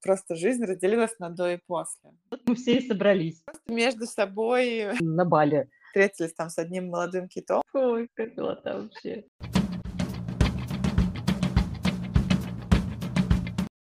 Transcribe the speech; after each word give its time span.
просто 0.00 0.34
жизнь 0.34 0.64
разделилась 0.64 1.18
на 1.18 1.30
до 1.30 1.52
и 1.52 1.58
после. 1.66 2.10
Вот 2.30 2.40
мы 2.46 2.54
все 2.54 2.78
и 2.78 2.86
собрались. 2.86 3.42
Просто 3.42 3.72
между 3.72 4.06
собой 4.06 4.92
На 5.00 5.24
Бали. 5.24 5.68
встретились 5.88 6.34
там 6.34 6.50
с 6.50 6.58
одним 6.58 6.88
молодым 6.88 7.28
китом. 7.28 7.62
Ой, 7.72 8.08
как 8.14 8.36
милота 8.36 8.80
вообще. 8.80 9.24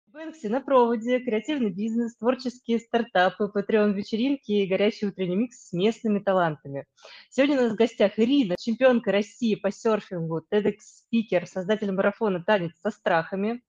Бэнкси 0.08 0.48
на 0.48 0.62
проводе, 0.62 1.20
креативный 1.20 1.72
бизнес, 1.72 2.16
творческие 2.16 2.80
стартапы, 2.80 3.48
патреон-вечеринки 3.48 4.52
и 4.52 4.68
горячий 4.68 5.08
утренний 5.08 5.36
микс 5.36 5.68
с 5.68 5.74
местными 5.74 6.20
талантами. 6.20 6.86
Сегодня 7.30 7.58
у 7.60 7.64
нас 7.64 7.74
в 7.74 7.76
гостях 7.76 8.18
Ирина, 8.18 8.56
чемпионка 8.60 9.12
России 9.12 9.56
по 9.56 9.72
серфингу, 9.72 10.42
TEDx-спикер, 10.50 11.46
создатель 11.48 11.92
марафона 11.92 12.44
«Танец 12.44 12.74
со 12.82 12.92
страхами». 12.92 13.64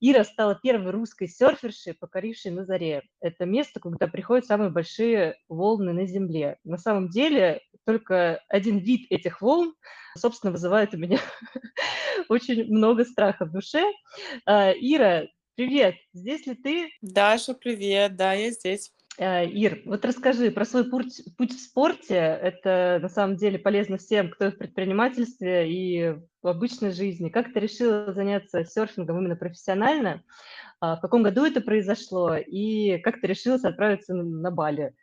Ира 0.00 0.24
стала 0.24 0.54
первой 0.54 0.90
русской 0.90 1.28
серфершей, 1.28 1.94
покорившей 1.94 2.50
на 2.50 2.64
заре. 2.64 3.02
Это 3.20 3.46
место, 3.46 3.80
куда 3.80 4.06
приходят 4.06 4.46
самые 4.46 4.70
большие 4.70 5.36
волны 5.48 5.92
на 5.92 6.06
Земле. 6.06 6.58
На 6.64 6.76
самом 6.76 7.08
деле, 7.08 7.62
только 7.84 8.42
один 8.48 8.78
вид 8.78 9.06
этих 9.10 9.40
волн, 9.40 9.74
собственно, 10.16 10.52
вызывает 10.52 10.94
у 10.94 10.98
меня 10.98 11.18
очень 12.28 12.64
много 12.64 13.04
страха 13.04 13.44
в 13.44 13.52
душе. 13.52 13.84
А, 14.46 14.72
Ира, 14.72 15.28
привет! 15.54 15.96
Здесь 16.12 16.46
ли 16.46 16.54
ты? 16.54 16.90
Даша, 17.00 17.54
привет, 17.54 18.16
да, 18.16 18.32
я 18.32 18.50
здесь. 18.50 18.92
А, 19.18 19.42
Ир, 19.44 19.82
вот 19.84 20.04
расскажи 20.04 20.50
про 20.50 20.64
свой 20.64 20.90
путь, 20.90 21.22
путь 21.36 21.52
в 21.52 21.60
спорте. 21.60 22.16
Это 22.16 22.98
на 23.00 23.08
самом 23.08 23.36
деле 23.36 23.58
полезно 23.58 23.96
всем, 23.96 24.30
кто 24.30 24.50
в 24.50 24.58
предпринимательстве 24.58 25.70
и 25.70 26.16
в 26.42 26.48
обычной 26.48 26.90
жизни. 26.90 27.28
Как 27.28 27.52
ты 27.52 27.60
решила 27.60 28.12
заняться 28.12 28.64
серфингом 28.64 29.18
именно 29.18 29.36
профессионально? 29.36 30.24
А, 30.80 30.96
В 30.96 31.00
каком 31.00 31.22
году 31.22 31.44
это 31.44 31.60
произошло? 31.60 32.34
И 32.34 32.98
как 32.98 33.20
ты 33.20 33.28
решилась 33.28 33.64
отправиться 33.64 34.14
на 34.14 34.50
Бали? 34.50 34.94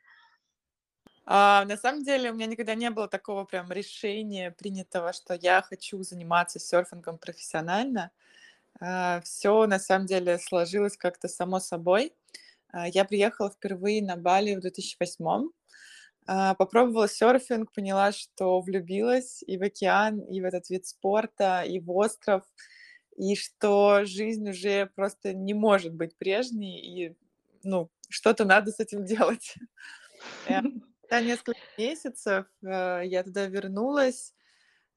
А, 1.26 1.63
на 1.66 1.78
самом 1.78 2.04
деле 2.04 2.32
у 2.32 2.34
меня 2.34 2.48
никогда 2.48 2.76
не 2.76 2.90
было 2.90 3.07
такого 3.07 3.46
прям 3.46 3.72
решения 3.72 4.52
принятого, 4.52 5.13
что 5.13 5.35
я 5.35 5.62
хочу 5.62 6.04
заниматься 6.04 6.60
серфингом 6.60 7.18
профессионально. 7.18 8.12
Все 9.24 9.68
на 9.68 9.80
самом 9.80 10.07
деле 10.07 10.38
сложилось 10.40 10.98
как-то 10.98 11.28
само 11.28 11.60
собой. 11.60 12.13
А, 12.72 12.88
Я 12.88 13.05
приехала 13.05 13.50
впервые 13.50 14.04
на 14.04 14.18
Бали 14.18 14.55
в 14.55 14.62
2008 14.62 15.50
А, 16.27 16.55
Попробовала 16.55 17.08
серфинг, 17.08 17.72
поняла, 17.74 18.12
что 18.12 18.62
влюбилась 18.62 19.44
и 19.46 19.58
в 19.58 19.63
океан, 19.63 20.20
и 20.20 20.41
в 20.41 20.46
этот 20.46 20.70
вид 20.70 20.86
спорта, 20.86 21.63
и 21.63 21.80
в 21.80 21.91
остров, 21.91 22.44
и 23.18 23.36
что 23.36 24.05
жизнь 24.05 24.50
уже 24.50 24.88
просто 24.96 25.34
не 25.34 25.54
может 25.54 25.94
быть 25.94 26.18
прежней, 26.18 26.80
и 26.80 27.16
ну, 27.63 27.90
что-то 28.10 28.46
надо 28.46 28.72
с 28.72 28.80
этим 28.80 29.06
делать. 29.06 29.56
Э, 30.48 30.62
Спустя 31.12 31.22
несколько 31.22 31.60
месяцев 31.78 32.46
э, 32.63 33.02
я 33.06 33.24
туда 33.24 33.48
вернулась 33.48 34.34
э, 34.34 34.41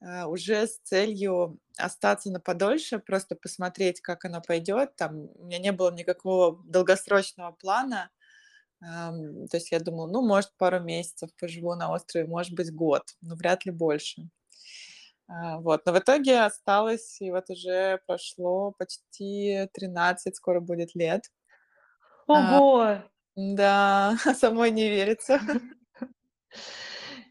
уже 0.01 0.67
с 0.67 0.79
целью 0.79 1.59
остаться 1.77 2.31
на 2.31 2.39
подольше, 2.39 2.99
просто 2.99 3.35
посмотреть, 3.35 4.01
как 4.01 4.25
оно 4.25 4.41
пойдет. 4.41 4.95
Там 4.95 5.29
у 5.35 5.45
меня 5.45 5.59
не 5.59 5.71
было 5.71 5.91
никакого 5.91 6.61
долгосрочного 6.65 7.51
плана. 7.51 8.09
То 8.79 9.49
есть 9.53 9.71
я 9.71 9.79
думала, 9.79 10.07
ну, 10.07 10.21
может, 10.21 10.51
пару 10.57 10.79
месяцев 10.79 11.29
поживу 11.39 11.73
на 11.75 11.91
острове, 11.91 12.27
может 12.27 12.53
быть, 12.53 12.73
год, 12.73 13.03
но 13.21 13.35
вряд 13.35 13.65
ли 13.65 13.71
больше. 13.71 14.29
А, 15.27 15.59
Вот. 15.59 15.85
Но 15.85 15.93
в 15.93 15.99
итоге 15.99 16.41
осталось, 16.41 17.19
и 17.21 17.31
вот 17.31 17.49
уже 17.49 17.99
прошло 18.05 18.73
почти 18.77 19.67
13, 19.73 20.35
скоро 20.35 20.59
будет 20.59 20.93
лет. 20.95 21.23
А, 22.27 22.59
Ого! 22.59 23.01
Да, 23.35 24.17
самой 24.35 24.71
не 24.71 24.89
верится. 24.89 25.39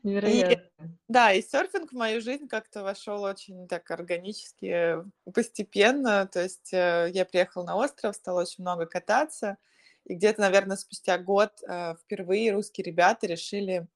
И 0.04 0.08
Невероятно. 0.08 0.98
да, 1.08 1.32
и 1.32 1.42
серфинг 1.42 1.92
в 1.92 1.96
мою 1.96 2.20
жизнь 2.20 2.46
как-то 2.46 2.82
вошел 2.82 3.22
очень 3.22 3.66
так 3.68 3.90
органически, 3.90 4.96
постепенно. 5.32 6.26
То 6.26 6.42
есть 6.42 6.72
э, 6.72 7.10
я 7.12 7.24
приехала 7.24 7.64
на 7.64 7.76
остров, 7.76 8.14
стала 8.14 8.42
очень 8.42 8.62
много 8.62 8.86
кататься. 8.86 9.56
И 10.04 10.14
где-то, 10.14 10.42
наверное, 10.42 10.76
спустя 10.76 11.18
год 11.18 11.52
э, 11.66 11.94
впервые 12.02 12.52
русские 12.52 12.84
ребята 12.84 13.26
решили 13.26 13.88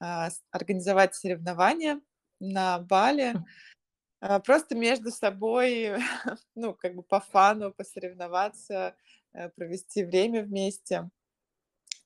а, 0.00 0.30
организовать 0.50 1.14
соревнования 1.14 2.00
на 2.40 2.78
Бали. 2.78 3.34
М. 3.34 3.46
а, 4.20 4.40
Просто 4.40 4.74
между 4.74 5.10
собой, 5.10 5.92
ну, 6.54 6.74
как 6.74 6.94
бы 6.94 7.02
по 7.02 7.20
фану, 7.20 7.72
посоревноваться, 7.72 8.96
э, 9.34 9.50
провести 9.50 10.04
время 10.04 10.42
вместе. 10.42 11.10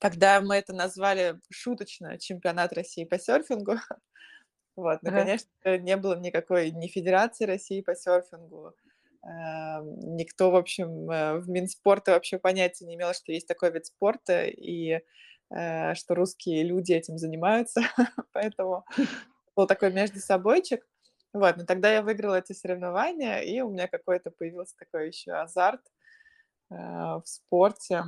Тогда 0.05 0.43
мы 0.43 0.57
это 0.57 0.75
назвали 0.75 1.41
шуточно 1.51 2.19
чемпионат 2.19 2.75
России 2.75 3.05
по 3.05 3.19
серфингу. 3.19 3.77
Вот, 4.77 5.03
но, 5.03 5.11
Ага. 5.11 5.21
конечно, 5.21 5.49
не 5.79 5.97
было 5.97 6.19
никакой 6.19 6.73
ни 6.73 6.89
Федерации 6.89 7.45
России 7.45 7.81
по 7.81 7.95
серфингу, 7.95 8.75
эм, 9.23 10.17
никто, 10.17 10.51
в 10.51 10.57
общем, 10.57 11.09
э, 11.09 11.39
в 11.39 11.49
Минспорте 11.49 12.11
вообще 12.11 12.39
понятия 12.39 12.85
не 12.85 12.97
имел, 12.97 13.15
что 13.15 13.31
есть 13.31 13.47
такой 13.47 13.71
вид 13.71 13.87
спорта 13.87 14.47
и 14.47 15.01
э, 15.51 15.95
что 15.95 16.15
русские 16.17 16.65
люди 16.65 16.93
этим 16.93 17.19
занимаются, 17.19 17.83
поэтому 18.33 18.85
был 19.57 19.67
такой 19.69 19.93
между 19.93 20.19
собойчик. 20.19 20.85
Вот, 21.33 21.57
но 21.57 21.65
тогда 21.65 21.93
я 21.93 22.03
выиграла 22.03 22.41
эти 22.41 22.53
соревнования, 22.53 23.41
и 23.43 23.61
у 23.61 23.71
меня 23.71 23.87
какой-то 23.89 24.33
появился 24.33 24.77
такой 24.77 25.09
еще 25.09 25.33
азарт 25.33 25.83
э, 26.71 26.75
в 26.75 27.23
спорте. 27.25 28.05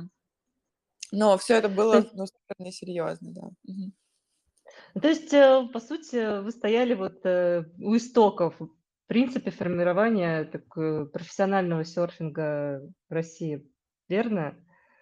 Но 1.11 1.37
все 1.37 1.55
это 1.55 1.69
То 1.69 1.75
было, 1.75 1.95
есть 1.95 2.13
ну, 2.13 2.25
супер 2.25 2.55
несерьезно, 2.59 3.33
да. 3.33 3.49
Ну, 4.93 5.01
то 5.01 5.07
есть, 5.07 5.33
э, 5.33 5.67
по 5.71 5.79
сути, 5.79 6.41
вы 6.41 6.51
стояли 6.51 6.93
вот 6.93 7.25
э, 7.25 7.63
у 7.79 7.95
истоков, 7.95 8.55
в 8.59 8.69
принципе, 9.07 9.51
формирования 9.51 10.45
так, 10.45 10.63
э, 10.77 11.05
профессионального 11.05 11.85
серфинга 11.85 12.81
в 13.09 13.13
России, 13.13 13.65
верно? 14.09 14.55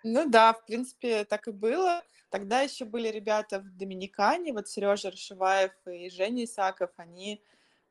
Ну 0.04 0.30
да, 0.30 0.54
в 0.54 0.66
принципе, 0.66 1.26
так 1.26 1.48
и 1.48 1.52
было. 1.52 2.04
Тогда 2.30 2.62
еще 2.62 2.86
были 2.86 3.08
ребята 3.08 3.60
в 3.60 3.78
Доминикане, 3.78 4.54
вот 4.54 4.68
Сережа 4.68 5.10
Рашиваев 5.10 5.72
и 5.88 6.10
Женя 6.10 6.44
Исаков, 6.44 6.92
они 6.98 7.42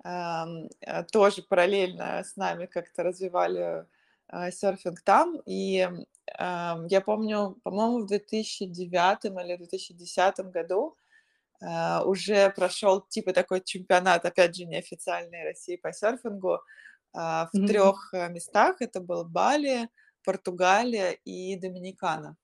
ам, 0.04 0.68
э, 0.80 1.04
тоже 1.04 1.42
параллельно 1.42 2.22
с 2.22 2.36
нами 2.36 2.66
как-то 2.66 3.02
развивали 3.02 3.86
э, 4.28 4.50
серфинг 4.50 5.00
там. 5.00 5.40
И 5.46 5.88
я 6.38 7.02
помню, 7.04 7.58
по-моему, 7.62 8.00
в 8.04 8.06
2009 8.06 9.24
или 9.26 9.56
2010 9.56 10.38
году 10.50 10.96
э, 11.62 12.02
уже 12.04 12.50
прошел 12.50 13.02
типа 13.02 13.32
такой 13.32 13.62
чемпионат, 13.62 14.24
опять 14.24 14.56
же, 14.56 14.66
неофициальной 14.66 15.44
России 15.44 15.76
по 15.76 15.92
серфингу 15.92 16.60
а, 17.12 17.48
в 17.52 17.56
Мгм. 17.56 17.66
трех 17.66 18.10
э, 18.14 18.28
местах. 18.28 18.76
Это 18.80 19.00
был 19.00 19.24
Бали, 19.24 19.88
Португалия 20.24 21.12
и 21.12 21.56
Доминикана. 21.56 22.36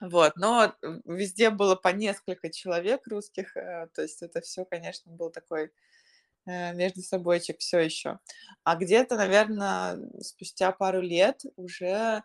Вот, 0.00 0.36
но 0.36 0.74
везде 1.04 1.50
было 1.50 1.76
по 1.76 1.88
несколько 1.88 2.50
человек 2.50 3.06
русских, 3.06 3.56
э, 3.56 3.86
то 3.94 4.02
есть 4.02 4.22
это 4.22 4.40
все, 4.40 4.64
конечно, 4.64 5.12
был 5.12 5.30
такой 5.30 5.70
э, 6.46 6.74
между 6.74 7.02
собойчик 7.02 7.60
все 7.60 7.80
еще. 7.80 8.18
А 8.64 8.76
где-то, 8.76 9.16
наверное, 9.16 9.98
спустя 10.20 10.72
пару 10.72 11.00
лет 11.00 11.42
уже 11.56 12.24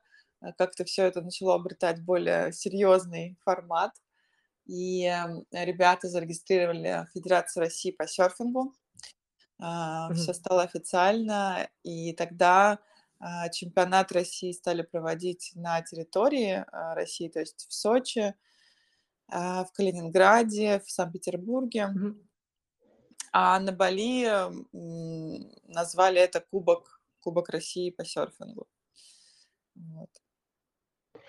как-то 0.58 0.86
все 0.86 1.06
это 1.06 1.22
начало 1.22 1.56
обретать 1.56 2.04
более 2.04 2.52
серьезный 2.52 3.38
формат, 3.44 3.92
и 4.66 5.06
э, 5.06 5.66
ребята 5.66 6.08
зарегистрировали 6.08 7.08
Федерацию 7.14 7.62
России 7.62 7.92
по 7.92 8.08
серфингу, 8.08 8.74
все 9.58 10.10
Мгм. 10.10 10.34
стало 10.36 10.62
официально, 10.62 11.68
и 11.82 12.14
тогда 12.14 12.80
а, 13.20 13.50
чемпионат 13.50 14.12
России 14.12 14.52
стали 14.52 14.84
проводить 14.84 15.52
на 15.56 15.82
территории 15.82 16.64
а, 16.72 16.94
России, 16.94 17.30
то 17.30 17.40
есть 17.40 17.68
в 17.68 17.74
Сочи, 17.74 18.36
а, 19.28 19.66
в 19.66 19.72
Калининграде, 19.72 20.80
в 20.80 20.92
Санкт-Петербурге. 20.92 21.88
Мгм. 21.88 22.30
А 23.34 23.60
на 23.60 23.72
Бали 23.72 24.30
назвали 25.68 26.22
это 26.22 26.40
Кубок, 26.40 27.02
Кубок 27.20 27.50
России 27.50 27.90
по 27.90 28.06
серфингу. 28.06 28.68
Вот. 29.76 30.10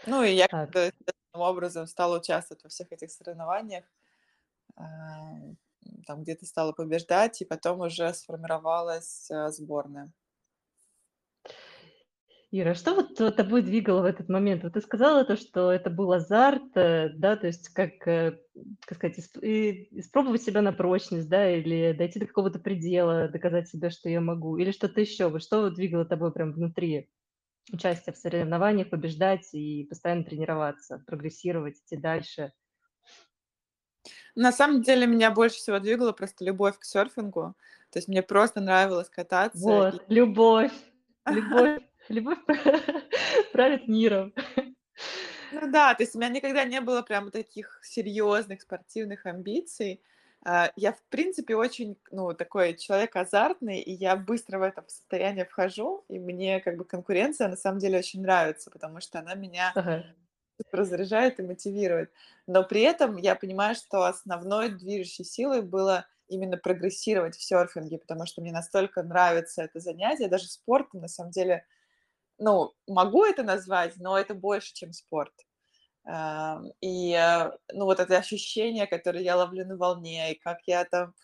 Ну 0.08 0.22
и 0.22 0.32
я 0.32 0.46
Так. 0.50 0.70
как-то 0.70 0.78
естественным 0.86 1.48
образом 1.48 1.86
стала 1.86 2.18
участвовать 2.18 2.62
во 2.64 2.70
всех 2.70 2.92
этих 2.92 3.10
соревнованиях. 3.10 3.84
а, 4.76 4.84
Там 6.06 6.22
где-то 6.22 6.46
стала 6.46 6.72
побеждать, 6.72 7.40
и 7.42 7.44
потом 7.46 7.80
уже 7.80 8.12
сформировалась 8.14 9.30
а, 9.30 9.50
сборная. 9.50 10.12
Ира, 12.50 12.70
а 12.70 12.74
что 12.74 12.94
вот 12.94 13.14
тобой 13.36 13.60
двигало 13.62 14.00
в 14.02 14.04
этот 14.06 14.28
момент? 14.30 14.62
Вот 14.62 14.72
ты 14.72 14.80
сказала 14.80 15.24
то, 15.24 15.36
что 15.36 15.70
это 15.70 15.90
был 15.90 16.10
азарт, 16.12 16.74
э, 16.76 17.10
да, 17.14 17.36
то 17.36 17.46
есть 17.46 17.68
как, 17.70 18.06
э, 18.08 18.38
как 18.86 18.96
сказать, 18.96 19.18
испробовать 19.18 20.42
себя 20.42 20.62
на 20.62 20.72
прочность, 20.72 21.28
да, 21.28 21.50
или 21.54 21.92
дойти 21.92 22.18
до 22.18 22.26
какого-то 22.26 22.58
предела, 22.58 23.28
доказать 23.28 23.68
себе, 23.68 23.90
что 23.90 24.08
я 24.08 24.22
могу, 24.22 24.56
или 24.56 24.70
что-то 24.70 25.00
еще. 25.02 25.28
Вот 25.28 25.42
что 25.42 25.68
двигало 25.70 26.06
тобой 26.06 26.32
прям 26.32 26.52
внутри? 26.52 27.10
Участие 27.72 28.14
в 28.14 28.16
соревнованиях, 28.16 28.90
побеждать 28.90 29.48
и 29.52 29.84
постоянно 29.84 30.24
тренироваться, 30.24 31.02
прогрессировать, 31.06 31.78
идти 31.78 31.96
дальше? 31.96 32.52
На 34.34 34.52
самом 34.52 34.82
деле 34.82 35.06
меня 35.06 35.30
больше 35.30 35.56
всего 35.56 35.78
двигала 35.78 36.12
просто 36.12 36.44
любовь 36.44 36.78
к 36.78 36.84
серфингу. 36.84 37.56
То 37.90 37.98
есть 37.98 38.08
мне 38.08 38.22
просто 38.22 38.60
нравилось 38.60 39.08
кататься 39.08 39.58
и 39.58 39.62
Вот, 39.62 40.04
любовь, 40.08 40.72
любовь, 41.26 41.82
любовь 42.08 42.38
правит 43.52 43.88
миром. 43.88 44.32
Ну 45.52 45.70
да, 45.70 45.94
то 45.94 46.02
есть 46.02 46.14
у 46.14 46.18
меня 46.18 46.28
никогда 46.28 46.64
не 46.64 46.80
было 46.80 47.02
прям 47.02 47.30
таких 47.30 47.80
серьезных 47.82 48.62
спортивных 48.62 49.26
амбиций. 49.26 50.02
А, 50.44 50.72
я, 50.76 50.92
в 50.92 51.02
принципе, 51.10 51.56
очень, 51.56 51.98
ну, 52.10 52.32
такой 52.34 52.74
человек 52.76 53.16
азартный, 53.16 53.80
и 53.80 53.92
я 53.92 54.16
быстро 54.16 54.58
в 54.58 54.62
это 54.62 54.84
состояние 54.88 55.44
вхожу, 55.44 56.04
и 56.08 56.18
мне 56.18 56.60
как 56.60 56.76
бы 56.78 56.84
конкуренция 56.84 57.48
на 57.48 57.56
самом 57.56 57.80
деле 57.80 57.98
очень 57.98 58.22
нравится, 58.22 58.70
потому 58.70 59.00
что 59.00 59.18
она 59.18 59.34
меня 59.34 59.74
Ага. 59.74 60.14
разряжает 60.72 61.40
и 61.40 61.42
мотивирует. 61.42 62.12
Но 62.46 62.64
при 62.64 62.82
этом 62.82 63.16
я 63.16 63.34
понимаю, 63.36 63.74
что 63.74 64.04
основной 64.04 64.70
движущей 64.70 65.24
силой 65.24 65.62
было 65.62 66.06
именно 66.28 66.56
прогрессировать 66.58 67.36
в 67.36 67.42
серфинге, 67.42 67.98
потому 67.98 68.26
что 68.26 68.42
мне 68.42 68.52
настолько 68.52 69.02
нравится 69.02 69.62
это 69.62 69.80
занятие, 69.80 70.28
даже 70.28 70.46
спортом 70.48 71.00
на 71.00 71.08
самом 71.08 71.30
деле, 71.30 71.64
ну, 72.38 72.74
могу 72.88 73.24
это 73.24 73.42
назвать, 73.44 73.96
но 73.98 74.18
это 74.18 74.34
больше, 74.34 74.74
чем 74.74 74.92
спорт. 74.92 75.34
И, 76.80 77.12
э, 77.12 77.50
ну, 77.74 77.84
вот 77.84 78.00
это 78.00 78.16
ощущение, 78.16 78.86
которое 78.86 79.22
я 79.22 79.36
ловлю 79.36 79.66
на 79.66 79.76
волне, 79.76 80.32
и 80.32 80.38
как 80.38 80.58
я 80.66 80.84
там, 80.86 81.14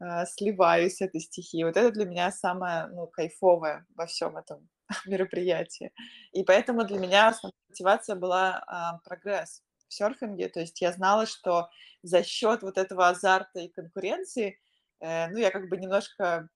а, 0.00 0.26
сливаюсь 0.26 1.00
этой 1.00 1.20
стихией, 1.20 1.64
вот 1.64 1.76
это 1.76 1.92
для 1.92 2.04
меня 2.04 2.32
самое, 2.32 2.86
ну, 2.88 3.06
кайфовое 3.06 3.86
во 3.94 4.06
всем 4.06 4.36
этом 4.36 4.68
мероприятии. 5.06 5.92
И 6.32 6.42
поэтому 6.42 6.84
для 6.84 6.98
меня 6.98 7.28
основная 7.28 7.52
мотивация 7.68 8.16
была, 8.16 9.00
прогресс 9.04 9.62
в 9.88 9.94
серфинге. 9.94 10.48
То 10.48 10.60
есть 10.60 10.80
я 10.80 10.92
знала, 10.92 11.26
что 11.26 11.68
за 12.02 12.24
счет 12.24 12.62
вот 12.62 12.76
этого 12.76 13.08
азарта 13.08 13.60
и 13.60 13.68
конкуренции, 13.68 14.58
э, 15.00 15.28
ну, 15.28 15.38
я 15.38 15.50
как 15.52 15.68
бы 15.68 15.76
немножко, 15.76 16.48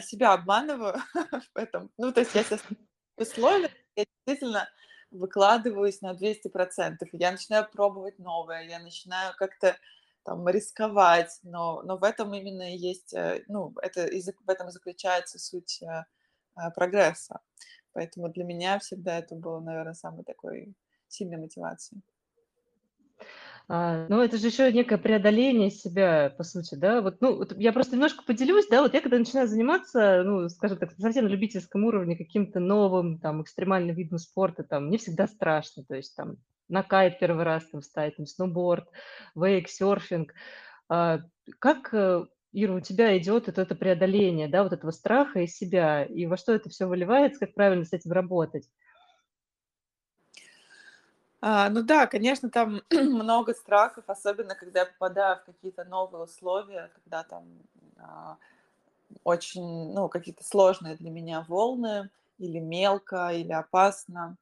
себя 0.00 0.32
обманываю 0.32 0.96
в 1.54 1.58
этом. 1.58 1.90
Ну, 1.98 2.10
то 2.10 2.20
есть 2.20 2.34
я 2.34 2.42
себя 2.42 2.58
условия, 3.16 3.70
я 3.94 4.04
действительно 4.26 4.66
выкладываюсь 5.10 6.00
на 6.00 6.14
200%. 6.14 7.08
И 7.12 7.16
я 7.16 7.32
начинаю 7.32 7.68
пробовать 7.70 8.18
новое, 8.18 8.62
я 8.62 8.78
начинаю 8.78 9.34
как-то 9.36 9.76
там 10.24 10.48
рисковать, 10.48 11.38
но, 11.44 11.82
но 11.82 11.96
в 11.96 12.04
этом 12.04 12.34
именно 12.34 12.74
есть, 12.74 13.14
э, 13.14 13.44
ну, 13.46 13.72
это, 13.80 14.02
в 14.02 14.50
этом 14.50 14.68
и 14.68 14.72
заключается 14.72 15.38
суть 15.38 15.80
э, 15.82 16.04
э, 16.56 16.70
прогресса. 16.74 17.40
Поэтому 17.92 18.28
для 18.28 18.44
меня 18.44 18.78
всегда 18.80 19.18
это 19.18 19.36
было, 19.36 19.60
наверное, 19.60 19.94
самой 19.94 20.24
такой 20.24 20.74
сильной 21.08 21.38
мотивацией. 21.38 22.02
А, 23.68 24.06
ну, 24.08 24.20
это 24.20 24.36
же 24.38 24.46
еще 24.46 24.72
некое 24.72 24.96
преодоление 24.96 25.70
себя, 25.70 26.30
по 26.38 26.44
сути, 26.44 26.76
да. 26.76 27.00
Вот, 27.00 27.20
ну, 27.20 27.36
вот 27.36 27.56
я 27.58 27.72
просто 27.72 27.94
немножко 27.94 28.22
поделюсь, 28.24 28.68
да, 28.68 28.80
вот 28.82 28.94
я 28.94 29.00
когда 29.00 29.18
начинаю 29.18 29.48
заниматься, 29.48 30.22
ну, 30.24 30.48
скажем 30.48 30.78
так, 30.78 30.92
совсем 30.92 31.24
на 31.24 31.28
любительском 31.28 31.84
уровне 31.84 32.16
каким-то 32.16 32.60
новым, 32.60 33.18
там, 33.18 33.42
экстремальным 33.42 33.96
видом 33.96 34.18
спорта, 34.18 34.62
там, 34.62 34.86
мне 34.86 34.98
всегда 34.98 35.26
страшно, 35.26 35.84
то 35.84 35.96
есть, 35.96 36.14
там, 36.14 36.36
на 36.68 36.84
кайт 36.84 37.18
первый 37.18 37.42
раз 37.44 37.64
там 37.68 37.80
встать, 37.80 38.16
там, 38.16 38.26
сноуборд, 38.26 38.88
вейк, 39.34 39.68
серфинг. 39.68 40.32
А, 40.88 41.20
как, 41.60 41.92
э, 41.92 42.26
Ира, 42.52 42.74
у 42.74 42.80
тебя 42.80 43.18
идет 43.18 43.46
вот 43.48 43.58
это 43.58 43.74
преодоление, 43.74 44.48
да, 44.48 44.62
вот 44.64 44.72
этого 44.72 44.90
страха 44.92 45.40
из 45.40 45.56
себя, 45.56 46.04
и 46.04 46.26
во 46.26 46.36
что 46.36 46.52
это 46.54 46.70
все 46.70 46.86
выливается, 46.86 47.40
как 47.40 47.54
правильно 47.54 47.84
с 47.84 47.92
этим 47.92 48.12
работать? 48.12 48.68
А, 51.40 51.68
ну 51.68 51.82
да, 51.82 52.06
конечно, 52.06 52.50
там 52.50 52.82
много 52.90 53.54
страхов, 53.54 54.04
особенно 54.08 54.54
когда 54.54 54.80
я 54.80 54.86
попадаю 54.86 55.36
в 55.38 55.44
какие-то 55.44 55.84
новые 55.84 56.24
условия, 56.24 56.90
когда 56.94 57.22
там 57.24 57.44
а, 57.98 58.36
очень, 59.24 59.92
ну, 59.92 60.08
какие-то 60.08 60.44
сложные 60.44 60.96
для 60.96 61.10
меня 61.10 61.44
волны, 61.48 62.10
или 62.38 62.58
мелко, 62.58 63.30
или 63.32 63.52
опасно. 63.52 64.36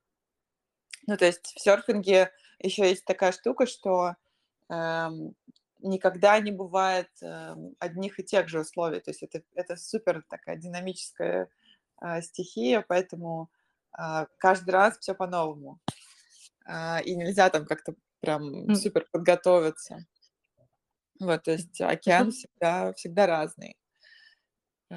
Ну, 1.06 1.16
то 1.16 1.26
есть 1.26 1.54
в 1.54 1.60
серфинге 1.60 2.32
еще 2.58 2.88
есть 2.88 3.04
такая 3.04 3.32
штука, 3.32 3.66
что 3.66 4.16
эм, 4.70 5.34
никогда 5.80 6.40
не 6.40 6.50
бывает 6.50 7.10
эм, 7.20 7.74
одних 7.78 8.18
и 8.18 8.24
тех 8.24 8.48
же 8.48 8.60
условий. 8.60 9.00
То 9.00 9.10
есть 9.10 9.22
это, 9.22 9.42
это 9.54 9.76
супер 9.76 10.24
такая 10.28 10.56
динамическая 10.56 11.48
а, 11.98 12.22
стихия, 12.22 12.84
поэтому 12.86 13.50
а, 13.92 14.26
каждый 14.38 14.70
раз 14.70 14.98
все 14.98 15.14
по-новому. 15.14 15.78
А, 16.64 17.00
и 17.00 17.14
нельзя 17.14 17.50
там 17.50 17.66
как-то 17.66 17.94
прям 18.20 18.74
супер 18.74 19.06
подготовиться. 19.12 20.06
Вот, 21.20 21.42
то 21.44 21.52
есть 21.52 21.80
океан 21.80 22.30
всегда, 22.32 22.92
всегда 22.94 23.26
разный. 23.26 23.76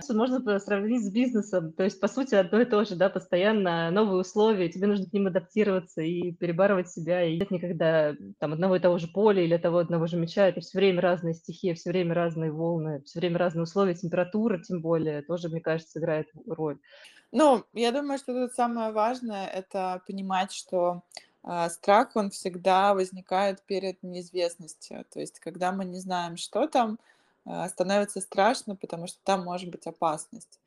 Можно 0.10 0.60
сравнить 0.60 1.04
с 1.06 1.10
бизнесом. 1.12 1.74
То 1.74 1.84
есть, 1.84 2.00
по 2.00 2.08
сути, 2.08 2.36
одно 2.36 2.62
и 2.62 2.66
то 2.66 2.84
же, 2.84 2.96
да, 2.96 3.10
постоянно 3.10 3.90
новые 3.90 4.22
условия, 4.22 4.70
тебе 4.70 4.88
нужно 4.88 5.06
к 5.06 5.14
ним 5.14 5.28
адаптироваться 5.28 6.02
и 6.02 6.32
перебарывать 6.34 6.90
себя. 6.90 7.24
И 7.24 7.38
нет 7.38 7.52
никогда 7.52 8.14
там 8.40 8.54
одного 8.54 8.76
и 8.76 8.80
того 8.80 8.98
же 9.00 9.08
поля 9.08 9.44
или 9.44 9.58
того 9.58 9.80
одного 9.80 10.08
же 10.08 10.18
мяча. 10.18 10.48
Это 10.48 10.62
все 10.62 10.78
время 10.78 11.02
разные 11.02 11.34
стихии, 11.34 11.74
все 11.74 11.90
время 11.90 12.14
разные 12.14 12.52
волны, 12.52 13.02
все 13.06 13.20
время 13.20 13.40
разные 13.40 13.64
условия, 13.64 13.96
температура 13.96 14.60
тем 14.60 14.82
более 14.82 15.22
тоже, 15.22 15.50
мне 15.50 15.62
кажется, 15.62 16.00
играет 16.00 16.28
роль. 16.46 16.80
Ну, 17.32 17.64
я 17.74 17.92
думаю, 17.92 18.20
что 18.20 18.34
тут 18.34 18.54
самое 18.54 18.92
важное- 18.92 19.48
это 19.48 20.02
понимать, 20.08 20.52
что, 20.52 21.04
страх, 21.70 22.16
он 22.16 22.30
всегда 22.30 22.94
возникает 22.94 23.64
перед 23.66 24.04
неизвестностью. 24.04 25.06
То 25.12 25.20
есть 25.20 25.40
когда 25.40 25.72
мы 25.72 25.86
не 25.86 26.00
знаем, 26.00 26.38
что 26.38 26.68
там, 26.68 27.00
а, 27.46 27.70
становится 27.70 28.20
страшно, 28.22 28.76
потому 28.76 29.08
что 29.08 29.20
там 29.24 29.44
может 29.46 29.70
быть 29.70 29.88
опасность. 29.88 30.60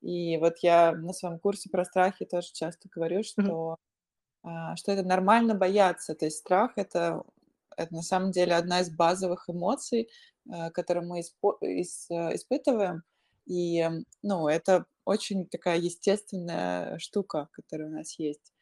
И 0.00 0.38
вот 0.38 0.58
я 0.58 0.92
на 0.92 1.12
своем 1.12 1.38
курсе 1.38 1.68
про 1.70 1.84
страхи 1.84 2.24
тоже 2.24 2.48
часто 2.52 2.88
говорю, 2.88 3.22
что 3.22 3.76
а, 4.44 4.76
что 4.76 4.92
это 4.92 5.02
нормально 5.04 5.54
бояться. 5.54 6.14
То 6.14 6.26
есть 6.26 6.38
страх- 6.38 6.72
это 6.76 7.22
это 7.76 7.94
на 7.94 8.02
самом 8.02 8.32
деле 8.32 8.54
одна 8.54 8.80
из 8.80 8.90
базовых 8.90 9.48
эмоций, 9.48 10.10
которые 10.74 11.06
мы 11.06 11.20
испо 11.20 11.56
ис 11.62 12.06
э, 12.10 12.34
испытываем. 12.34 13.02
И, 13.46 13.88
ну, 14.22 14.48
это 14.48 14.86
очень 15.04 15.46
такая 15.46 15.78
естественная 15.78 16.98
штука, 16.98 17.48
которая 17.52 17.88
у 17.88 17.92
нас 17.92 18.18
есть. 18.18 18.52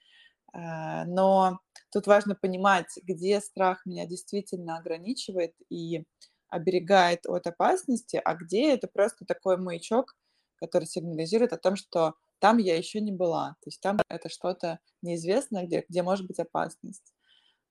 А, 0.52 1.04
но 1.06 1.60
тут 1.92 2.06
важно 2.06 2.34
понимать, 2.34 2.98
где 3.02 3.40
страх 3.40 3.86
меня 3.86 4.06
действительно 4.06 4.76
ограничивает 4.78 5.54
и 5.70 6.04
оберегает 6.48 7.26
от 7.26 7.46
опасности, 7.46 8.20
а 8.24 8.34
где 8.34 8.72
это 8.74 8.88
просто 8.88 9.24
такой 9.24 9.56
маячок, 9.56 10.16
который 10.56 10.84
сигнализирует 10.86 11.52
о 11.52 11.58
том, 11.58 11.76
что 11.76 12.14
там 12.40 12.58
я 12.58 12.76
еще 12.76 13.00
не 13.00 13.12
была. 13.12 13.50
То 13.62 13.68
есть 13.68 13.80
там 13.80 13.98
это 14.08 14.28
что-то 14.28 14.80
неизвестное, 15.02 15.66
где, 15.66 15.84
где 15.88 16.02
может 16.02 16.26
быть 16.26 16.38
опасность. 16.40 17.12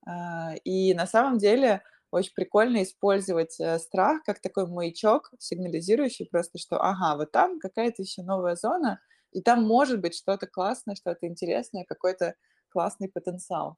А, 0.06 0.56
И 0.64 0.94
на 0.94 1.08
самом 1.08 1.38
деле 1.38 1.84
очень 2.12 2.34
прикольно 2.34 2.82
использовать 2.84 3.60
э, 3.60 3.78
страх 3.80 4.24
как 4.24 4.42
такой 4.42 4.66
маячок, 4.68 5.32
сигнализирующий 5.40 6.26
просто, 6.26 6.58
что 6.58 6.78
ага, 6.82 7.16
вот 7.18 7.32
там 7.32 7.60
какая-то 7.60 8.02
еще 8.02 8.24
новая 8.24 8.56
зона, 8.56 9.00
и 9.32 9.42
там 9.44 9.64
может 9.64 10.02
быть 10.02 10.16
что-то 10.16 10.48
классное, 10.48 10.96
что-то 10.96 11.28
интересное, 11.28 11.86
какой-то 11.88 12.36
классный 12.70 13.10
потенциал. 13.10 13.78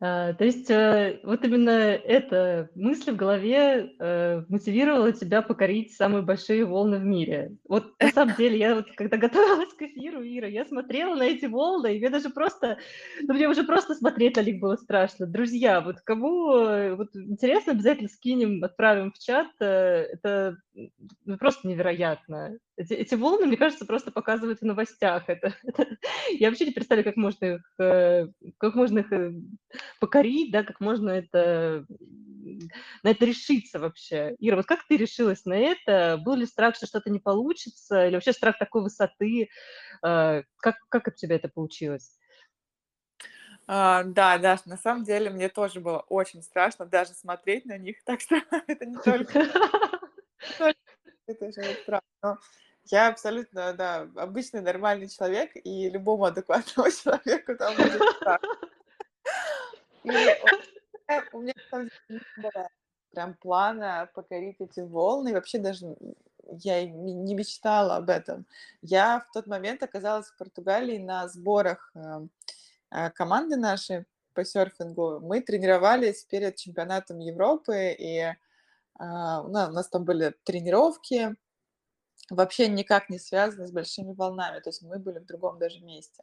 А, 0.00 0.32
то 0.34 0.44
есть, 0.44 0.70
э, 0.70 1.18
вот 1.24 1.44
именно 1.44 1.70
эта 1.70 2.70
мысль 2.76 3.10
в 3.10 3.16
голове, 3.16 3.94
э, 3.98 4.44
мотивировала 4.48 5.10
тебя 5.10 5.42
покорить 5.42 5.92
самые 5.96 6.22
большие 6.22 6.64
волны 6.64 6.98
в 6.98 7.04
мире. 7.04 7.56
Вот 7.68 8.00
на 8.00 8.10
самом 8.10 8.36
деле 8.36 8.58
я 8.58 8.74
вот 8.76 8.86
когда 8.94 9.16
готовилась 9.28 9.74
к 9.74 9.82
эфиру, 9.82 10.22
Ира, 10.22 10.46
я 10.46 10.64
смотрела 10.66 11.16
на 11.16 11.24
эти 11.24 11.46
волны, 11.46 11.96
и 11.96 11.98
мне 11.98 12.10
даже 12.10 12.30
просто, 12.30 12.78
ну, 13.22 13.34
мне 13.34 13.48
уже 13.48 13.64
просто 13.64 13.96
смотреть 13.96 14.36
на 14.36 14.42
них 14.42 14.60
было 14.60 14.76
страшно. 14.76 15.26
Друзья, 15.26 15.80
вот 15.80 15.96
кому, 16.02 16.54
э, 16.58 16.94
вот 16.94 17.08
интересно, 17.16 17.72
обязательно 17.72 18.08
скинем, 18.08 18.62
отправим 18.62 19.10
в 19.10 19.18
чат. 19.18 19.48
Это, 19.58 20.58
ну, 21.24 21.38
просто 21.38 21.66
невероятно. 21.66 22.58
Эти 22.78 22.92
эти 22.92 23.16
волны, 23.16 23.46
мне 23.46 23.56
кажется, 23.56 23.84
просто 23.84 24.12
показывают 24.12 24.60
в 24.60 24.64
новостях. 24.64 25.24
Это 25.28 25.52
это 25.64 25.86
я 26.30 26.48
вообще 26.48 26.66
не 26.66 26.70
представляю, 26.70 27.04
как 27.04 27.16
можно 27.16 27.44
их, 27.44 27.74
э, 27.80 28.28
как 28.58 28.74
можно 28.76 29.00
их, 29.00 29.12
э, 29.12 29.32
покорить, 29.98 30.52
да, 30.52 30.62
как 30.62 30.80
можно 30.80 31.10
это, 31.10 31.84
на 33.02 33.10
это 33.10 33.24
решиться 33.24 33.80
вообще. 33.80 34.36
Ира, 34.38 34.56
вот 34.56 34.66
как 34.66 34.86
ты 34.86 34.96
решилась 34.96 35.44
на 35.44 35.54
это? 35.54 36.20
Был 36.24 36.36
ли 36.36 36.46
страх, 36.46 36.76
что 36.76 36.86
что-то 36.86 37.10
не 37.10 37.18
получится, 37.18 38.06
или 38.06 38.14
вообще 38.14 38.32
страх 38.32 38.56
такой 38.58 38.82
высоты? 38.82 39.48
Э, 40.06 40.42
как 40.58 40.76
как 40.88 41.08
у 41.08 41.10
тебя 41.10 41.34
это 41.34 41.48
получилось? 41.48 42.16
А, 43.70 44.02
да, 44.04 44.38
да, 44.38 44.56
на 44.64 44.78
самом 44.78 45.04
деле 45.04 45.28
мне 45.30 45.50
тоже 45.50 45.80
было 45.80 45.98
очень 46.08 46.42
страшно 46.42 46.86
даже 46.86 47.12
смотреть 47.12 47.66
на 47.66 47.76
них, 47.76 47.96
так 48.04 48.20
что 48.20 48.36
это 48.66 48.86
не 48.86 48.96
только, 48.96 49.46
это 51.26 51.52
же 51.52 51.76
правда. 51.84 52.40
Я 52.90 53.08
абсолютно, 53.08 53.74
да, 53.74 54.08
обычный 54.16 54.62
нормальный 54.62 55.08
человек, 55.08 55.50
и 55.54 55.90
любому 55.90 56.24
адекватному 56.24 56.90
человеку 57.02 57.54
там 57.56 57.76
будет 57.76 58.02
так. 58.20 58.42
У 60.04 60.08
меня, 60.08 61.54
не 62.08 62.20
было 62.36 62.68
прям 63.10 63.34
плана 63.34 64.08
покорить 64.14 64.60
эти 64.60 64.80
волны, 64.80 65.30
и 65.30 65.34
вообще 65.34 65.58
даже 65.58 65.96
я 66.42 66.86
не 66.86 67.34
мечтала 67.34 67.96
об 67.96 68.08
этом. 68.08 68.46
Я 68.80 69.20
в 69.20 69.32
тот 69.32 69.46
момент 69.46 69.82
оказалась 69.82 70.28
в 70.28 70.36
Португалии 70.36 70.98
на 70.98 71.28
сборах 71.28 71.90
эм, 71.94 72.30
э, 72.90 73.10
команды 73.10 73.56
нашей 73.56 74.06
по 74.32 74.44
серфингу. 74.44 75.20
Мы 75.20 75.40
тренировались 75.42 76.24
перед 76.24 76.56
чемпионатом 76.56 77.18
Европы, 77.18 77.94
и 77.98 78.32
ну, 78.98 79.44
у 79.44 79.72
нас 79.72 79.88
там 79.88 80.04
были 80.04 80.34
тренировки, 80.44 81.36
вообще 82.30 82.68
никак 82.68 83.08
не 83.08 83.18
связаны 83.18 83.66
с 83.66 83.72
большими 83.72 84.12
волнами, 84.12 84.60
то 84.60 84.70
есть 84.70 84.82
мы 84.82 84.98
были 84.98 85.18
в 85.18 85.26
другом 85.26 85.58
даже 85.58 85.80
месте. 85.80 86.22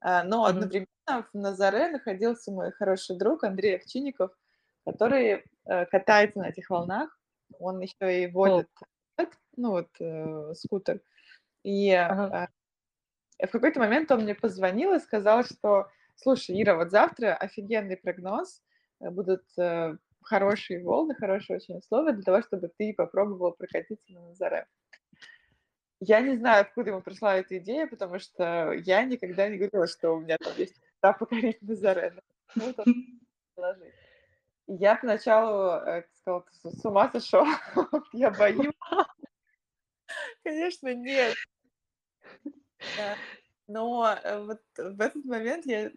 А, 0.00 0.24
но 0.24 0.44
одновременно 0.44 0.86
в 1.06 1.34
Назаре 1.34 1.88
находился 1.88 2.50
мой 2.52 2.72
хороший 2.72 3.16
друг 3.16 3.44
Андрей 3.44 3.76
Овчинников, 3.76 4.32
который 4.84 5.44
э, 5.64 5.86
катается 5.86 6.40
на 6.40 6.48
этих 6.48 6.70
волнах. 6.70 7.16
Он 7.58 7.80
еще 7.80 8.24
и 8.24 8.26
водит, 8.26 8.68
О. 9.16 9.24
ну 9.56 9.70
вот, 9.70 9.88
э, 10.00 10.54
скутер. 10.54 11.00
И 11.62 11.92
ага. 11.92 12.48
э, 13.38 13.46
в 13.46 13.50
какой-то 13.50 13.78
момент 13.78 14.10
он 14.10 14.22
мне 14.22 14.34
позвонил 14.34 14.92
и 14.94 14.98
сказал, 14.98 15.44
что, 15.44 15.88
слушай, 16.16 16.60
Ира, 16.60 16.76
вот 16.76 16.90
завтра 16.90 17.34
офигенный 17.34 17.96
прогноз, 17.96 18.62
э, 19.00 19.10
будут 19.10 19.44
э, 19.56 19.96
хорошие 20.22 20.82
волны, 20.82 21.14
хорошие 21.14 21.58
очень 21.58 21.76
условия 21.76 22.12
для 22.12 22.22
того, 22.22 22.42
чтобы 22.42 22.70
ты 22.76 22.92
попробовал 22.92 23.52
прокатиться 23.52 24.12
на 24.12 24.28
Назаре. 24.28 24.66
Я 26.04 26.20
не 26.20 26.36
знаю, 26.36 26.62
откуда 26.62 26.90
ему 26.90 27.00
пришла 27.00 27.36
эта 27.36 27.58
идея, 27.58 27.86
потому 27.86 28.18
что 28.18 28.72
я 28.72 29.04
никогда 29.04 29.48
не 29.48 29.56
говорила, 29.56 29.86
что 29.86 30.10
у 30.10 30.20
меня 30.20 30.36
там 30.36 30.52
есть 30.56 30.74
мечта 30.82 31.12
покорить 31.12 31.62
Назаре. 31.62 32.20
Ну, 32.56 32.74
я 34.66 34.96
поначалу 34.96 35.80
э, 35.86 36.04
сказала, 36.16 36.44
ты 36.60 36.70
с 36.70 36.84
ума 36.84 37.08
сошел, 37.12 37.46
я 38.12 38.32
боюсь. 38.32 38.74
Конечно, 40.42 40.92
нет. 40.92 41.36
Но 43.68 44.18
э, 44.24 44.44
вот 44.44 44.60
в 44.76 45.00
этот 45.00 45.24
момент 45.24 45.66
я 45.66 45.92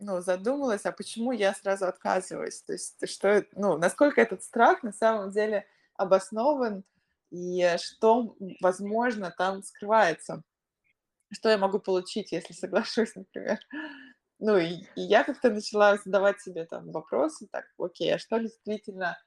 ну, 0.00 0.22
задумалась, 0.22 0.86
а 0.86 0.90
почему 0.92 1.30
я 1.30 1.54
сразу 1.54 1.86
отказываюсь? 1.86 2.62
То 2.62 2.72
есть, 2.72 3.08
что, 3.08 3.46
ну, 3.52 3.78
насколько 3.78 4.20
этот 4.20 4.42
страх 4.42 4.82
на 4.82 4.92
самом 4.92 5.30
деле 5.30 5.68
обоснован, 5.94 6.82
и 7.36 7.76
что, 7.78 8.36
возможно, 8.60 9.32
там 9.36 9.62
скрывается. 9.62 10.42
Что 11.32 11.48
я 11.48 11.58
могу 11.58 11.80
получить, 11.80 12.32
если 12.32 12.52
соглашусь, 12.52 13.14
например. 13.16 13.58
Ну, 14.38 14.58
и, 14.58 14.84
и 14.96 15.00
я 15.00 15.24
как-то 15.24 15.50
начала 15.50 15.96
задавать 15.96 16.40
себе 16.40 16.66
там 16.66 16.92
вопросы, 16.92 17.48
так, 17.50 17.64
окей, 17.78 18.14
а 18.14 18.18
что 18.18 18.38
действительно 18.38 19.18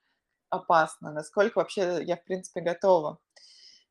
опасно? 0.49 1.11
Насколько 1.11 1.57
вообще 1.59 2.03
я, 2.03 2.15
в 2.15 2.23
принципе, 2.23 2.61
готова? 2.61 3.19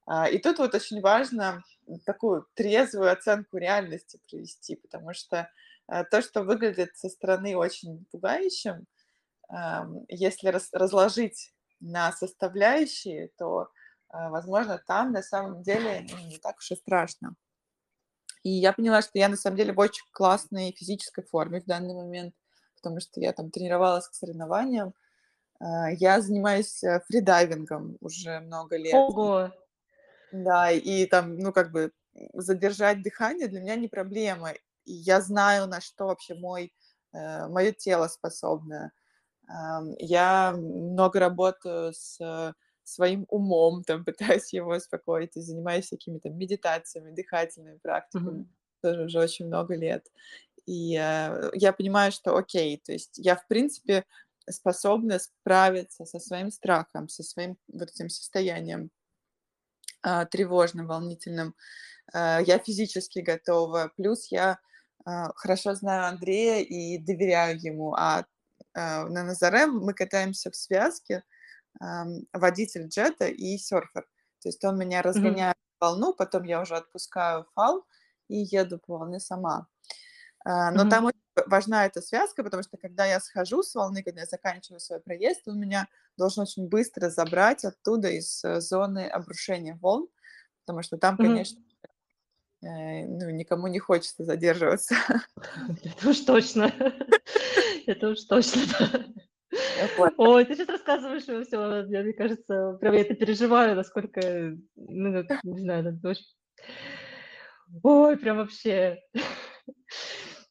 А, 0.06 0.28
и 0.28 0.38
тут 0.38 0.58
вот 0.58 0.74
очень 0.74 1.00
важно 1.00 1.62
такую 2.06 2.46
трезвую 2.54 3.12
оценку 3.12 3.58
реальности 3.58 4.20
провести, 4.28 4.76
потому 4.76 5.12
что 5.12 5.48
Э, 5.88 6.04
то, 6.04 6.22
что 6.22 6.42
выглядит 6.42 6.96
со 6.96 7.08
стороны 7.08 7.56
очень 7.56 8.04
пугающим, 8.10 8.86
если 10.08 10.54
разложить 10.72 11.54
на 11.80 12.12
составляющие, 12.12 13.30
то, 13.38 13.70
возможно, 14.10 14.82
там 14.86 15.12
на 15.12 15.22
самом 15.22 15.62
деле 15.62 16.06
ну, 16.10 16.18
не 16.26 16.38
так 16.38 16.58
уж 16.58 16.70
и 16.70 16.76
страшно. 16.76 17.34
И 18.42 18.50
я 18.50 18.72
поняла, 18.72 19.02
что 19.02 19.18
я 19.18 19.28
на 19.28 19.36
самом 19.36 19.56
деле 19.56 19.72
в 19.72 19.78
очень 19.78 20.04
классной 20.12 20.72
физической 20.72 21.22
форме 21.24 21.60
в 21.60 21.66
данный 21.66 21.94
момент, 21.94 22.34
потому 22.76 23.00
что 23.00 23.20
я 23.20 23.32
там 23.32 23.50
тренировалась 23.50 24.08
к 24.08 24.14
соревнованиям. 24.14 24.94
Э, 25.60 25.94
я 25.98 26.20
занимаюсь 26.20 26.82
фридайвингом 27.06 27.96
уже 28.00 28.40
много 28.40 28.76
лет. 28.76 28.94
Ого! 28.94 29.50
Да, 30.32 30.70
и 30.70 31.06
там, 31.06 31.38
ну, 31.38 31.52
как 31.52 31.72
бы 31.72 31.92
задержать 32.34 33.02
дыхание 33.02 33.48
для 33.48 33.60
меня 33.60 33.76
не 33.76 33.88
проблема 33.88 34.52
и 34.88 34.94
я 34.94 35.20
знаю, 35.20 35.66
на 35.66 35.80
что 35.80 36.06
вообще 36.06 36.34
мой, 36.34 36.72
э, 37.12 37.46
мое 37.48 37.72
тело 37.72 38.08
способно. 38.08 38.90
Я 39.98 40.52
много 40.52 41.20
работаю 41.20 41.94
с 41.94 42.54
своим 42.88 43.26
умом, 43.28 43.84
там, 43.84 44.04
пытаюсь 44.06 44.52
его 44.52 44.76
успокоить, 44.76 45.36
и 45.36 45.40
занимаюсь 45.40 45.86
всякими 45.86 46.18
там 46.18 46.36
медитациями, 46.36 47.14
дыхательными 47.14 47.78
практиками, 47.78 48.42
mm-hmm. 48.42 48.82
тоже 48.82 49.04
уже 49.04 49.20
очень 49.20 49.46
много 49.46 49.74
лет. 49.74 50.06
И 50.66 50.96
э, 50.96 51.50
я 51.54 51.72
понимаю, 51.72 52.12
что 52.12 52.36
окей, 52.36 52.76
то 52.84 52.92
есть 52.92 53.18
я, 53.18 53.36
в 53.36 53.46
принципе, 53.46 54.04
способна 54.50 55.18
справиться 55.18 56.04
со 56.04 56.18
своим 56.18 56.50
страхом, 56.50 57.08
со 57.08 57.22
своим 57.22 57.56
вот 57.68 57.90
этим 57.90 58.08
состоянием 58.08 58.90
э, 60.04 60.26
тревожным, 60.26 60.86
волнительным. 60.86 61.54
Э, 62.12 62.40
я 62.46 62.58
физически 62.58 63.20
готова, 63.20 63.92
плюс 63.96 64.30
я 64.30 64.58
а, 65.08 65.32
хорошо 65.36 65.74
знаю 65.74 66.06
Андрея 66.06 66.62
и 66.62 66.98
доверяю 66.98 67.58
ему. 67.58 67.94
А, 67.94 68.26
а 68.74 69.06
на 69.06 69.24
Назаре 69.24 69.66
мы 69.66 69.94
катаемся 69.94 70.50
в 70.50 70.56
связке, 70.56 71.24
водитель 72.32 72.88
джета 72.88 73.26
и 73.26 73.56
серфер. 73.58 74.02
То 74.40 74.48
есть 74.48 74.64
он 74.64 74.78
меня 74.78 75.02
разгоняет 75.02 75.56
mm-hmm. 75.56 75.80
волну, 75.80 76.14
потом 76.14 76.44
я 76.44 76.60
уже 76.60 76.76
отпускаю 76.76 77.46
фал 77.54 77.84
и 78.28 78.38
еду 78.38 78.78
по 78.78 78.98
волне 78.98 79.20
сама. 79.20 79.66
А, 80.44 80.70
но 80.70 80.84
mm-hmm. 80.84 80.90
там 80.90 81.04
очень 81.06 81.20
важна 81.46 81.86
эта 81.86 82.00
связка, 82.00 82.44
потому 82.44 82.62
что 82.62 82.76
когда 82.76 83.04
я 83.04 83.20
схожу 83.20 83.62
с 83.62 83.74
волны, 83.74 84.02
когда 84.02 84.20
я 84.20 84.26
заканчиваю 84.26 84.80
свой 84.80 85.00
проезд, 85.00 85.46
он 85.48 85.58
меня 85.58 85.88
должен 86.16 86.42
очень 86.42 86.68
быстро 86.68 87.10
забрать 87.10 87.64
оттуда 87.64 88.08
из 88.08 88.44
э, 88.44 88.60
зоны 88.60 89.06
обрушения 89.08 89.76
волн, 89.80 90.08
потому 90.64 90.82
что 90.82 90.98
там, 90.98 91.14
mm-hmm. 91.14 91.26
конечно, 91.26 91.60
Э, 92.62 93.06
ну, 93.06 93.30
никому 93.30 93.68
не 93.68 93.78
хочется 93.78 94.24
задерживаться. 94.24 94.96
Это 95.84 96.08
уж 96.08 96.20
точно. 96.20 96.72
Это 97.86 98.08
уж 98.08 98.20
точно, 98.24 98.62
Ой, 100.16 100.44
ты 100.44 100.54
сейчас 100.54 100.68
рассказываешь 100.68 101.22
все, 101.22 101.82
мне 101.84 102.12
кажется, 102.12 102.76
прям 102.80 102.94
я 102.94 103.00
это 103.00 103.14
переживаю, 103.14 103.76
насколько, 103.76 104.20
ну, 104.76 105.24
не 105.42 105.60
знаю, 105.60 105.96
это 105.96 106.08
очень... 106.08 106.26
Ой, 107.82 108.16
прям 108.16 108.38
вообще. 108.38 109.02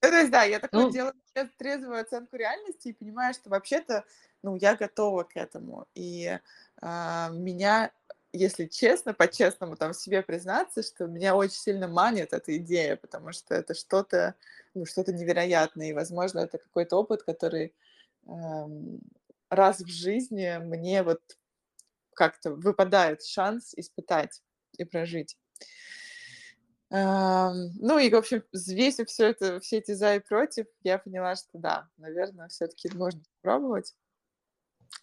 Ну, 0.04 0.12
то 0.12 0.18
есть, 0.20 0.32
да, 0.32 0.44
я 0.44 0.60
такое 0.60 0.84
ну, 0.84 0.92
делаю 0.92 1.14
трезвую 1.58 2.00
оценку 2.00 2.36
реальности 2.36 2.90
и 2.90 2.94
понимаю, 2.94 3.34
что 3.34 3.50
вообще-то, 3.50 4.06
ну, 4.44 4.56
я 4.56 4.76
готова 4.76 5.24
к 5.24 5.36
этому. 5.36 5.88
И 5.96 6.38
а, 6.82 7.30
меня 7.32 7.92
если 8.34 8.66
честно, 8.66 9.14
по-честному 9.14 9.76
там 9.76 9.94
себе 9.94 10.22
признаться, 10.22 10.84
что 10.84 11.08
меня 11.08 11.36
очень 11.36 11.58
сильно 11.58 11.88
манит 11.88 12.34
эта 12.34 12.58
идея, 12.58 12.96
потому 12.96 13.32
что 13.32 13.56
это 13.56 13.74
что-то, 13.74 14.36
ну, 14.74 14.86
что-то 14.86 15.14
невероятное, 15.14 15.90
и, 15.90 15.94
возможно, 15.94 16.40
это 16.40 16.58
какой-то 16.58 16.98
опыт, 16.98 17.24
который 17.24 17.74
раз 19.50 19.80
в 19.80 19.88
жизни 19.88 20.58
мне 20.60 21.04
вот 21.04 21.22
как-то 22.14 22.52
выпадает 22.52 23.24
шанс 23.24 23.74
испытать 23.76 24.42
и 24.78 24.84
прожить. 24.84 25.38
Эм, 26.90 27.74
ну 27.80 28.00
и, 28.00 28.10
в 28.10 28.16
общем, 28.16 28.44
взвесив 28.54 29.10
все 29.10 29.28
это, 29.28 29.60
все 29.60 29.78
эти 29.78 29.92
за 29.92 30.16
и 30.16 30.20
против, 30.20 30.68
я 30.84 30.98
поняла, 30.98 31.36
что 31.36 31.58
да, 31.58 31.90
наверное, 31.98 32.48
все-таки 32.48 32.90
нужно 32.90 33.22
попробовать. 33.42 33.94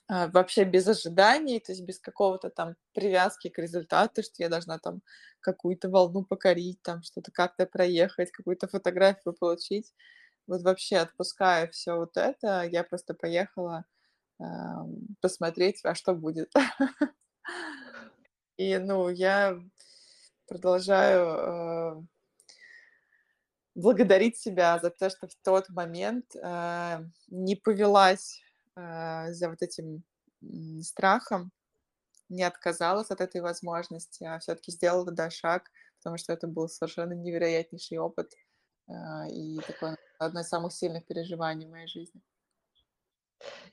А, 0.08 0.28
вообще 0.28 0.64
без 0.64 0.86
ожиданий, 0.88 1.60
то 1.60 1.72
есть 1.72 1.82
без 1.84 1.98
какого-то 1.98 2.50
там 2.50 2.76
привязки 2.94 3.48
к 3.48 3.58
результату, 3.58 4.22
что 4.22 4.42
я 4.42 4.48
должна 4.48 4.78
там 4.78 5.02
какую-то 5.40 5.90
волну 5.90 6.24
покорить, 6.24 6.80
там 6.82 7.02
что-то 7.02 7.30
как-то 7.32 7.66
проехать, 7.66 8.30
какую-то 8.30 8.66
фотографию 8.66 9.34
получить. 9.34 9.92
Вот 10.46 10.62
вообще 10.62 10.98
отпуская 10.98 11.68
все 11.68 11.96
вот 11.96 12.16
это, 12.16 12.64
я 12.64 12.84
просто 12.84 13.14
поехала 13.14 13.84
э, 14.40 14.44
посмотреть, 15.20 15.80
а 15.84 15.94
что 15.94 16.14
будет. 16.14 16.52
И, 18.56 18.78
ну, 18.78 19.08
я 19.08 19.58
продолжаю 20.46 21.26
э, 21.26 22.02
благодарить 23.74 24.38
себя 24.38 24.78
за 24.80 24.90
то, 24.90 25.10
что 25.10 25.26
в 25.26 25.34
тот 25.42 25.68
момент 25.70 26.36
э, 26.36 27.04
не 27.28 27.56
повелась 27.56 28.40
э, 28.76 29.32
за 29.32 29.48
вот 29.48 29.62
этим 29.62 30.04
страхом, 30.82 31.50
не 32.28 32.42
отказалась 32.42 33.10
от 33.10 33.20
этой 33.20 33.40
возможности, 33.40 34.24
а 34.24 34.38
все-таки 34.38 34.72
сделала 34.72 35.06
туда 35.06 35.30
шаг, 35.30 35.70
потому 35.98 36.18
что 36.18 36.32
это 36.32 36.46
был 36.46 36.68
совершенно 36.68 37.14
невероятнейший 37.14 37.98
опыт 37.98 38.34
и 39.30 39.58
такое 39.66 39.96
одно 40.24 40.40
из 40.40 40.48
самых 40.48 40.72
сильных 40.72 41.06
переживаний 41.06 41.66
в 41.66 41.70
моей 41.70 41.86
жизни. 41.86 42.20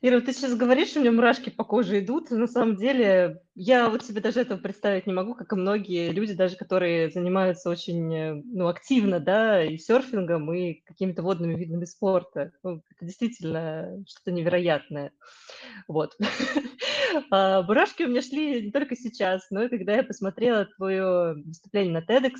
Ира, 0.01 0.19
ты 0.19 0.33
сейчас 0.33 0.55
говоришь, 0.55 0.95
у 0.95 0.99
меня 0.99 1.11
мурашки 1.11 1.49
по 1.49 1.63
коже 1.63 1.99
идут. 1.99 2.31
На 2.31 2.47
самом 2.47 2.75
деле, 2.75 3.41
я 3.53 3.87
вот 3.89 4.03
себе 4.03 4.19
даже 4.19 4.41
этого 4.41 4.57
представить 4.57 5.05
не 5.05 5.13
могу, 5.13 5.35
как 5.35 5.53
и 5.53 5.55
многие 5.55 6.09
люди, 6.09 6.33
даже 6.33 6.55
которые 6.55 7.11
занимаются 7.11 7.69
очень 7.69 8.13
э, 8.13 8.41
ну, 8.43 8.67
активно, 8.67 9.19
да, 9.19 9.63
и 9.63 9.77
серфингом, 9.77 10.51
и 10.53 10.81
какими-то 10.85 11.21
водными 11.21 11.55
видами 11.55 11.85
спорта. 11.85 12.51
Ну, 12.63 12.81
это 12.89 13.05
действительно 13.05 14.03
что-то 14.07 14.31
невероятное. 14.31 15.11
Вот. 15.87 16.17
А, 17.29 17.61
мурашки 17.63 18.03
у 18.03 18.07
меня 18.07 18.21
шли 18.21 18.61
не 18.61 18.71
только 18.71 18.95
сейчас, 18.95 19.45
но 19.49 19.63
и 19.63 19.69
когда 19.69 19.95
я 19.95 20.03
посмотрела 20.03 20.65
твое 20.77 21.33
выступление 21.45 21.91
на 21.91 22.05
TEDx, 22.05 22.35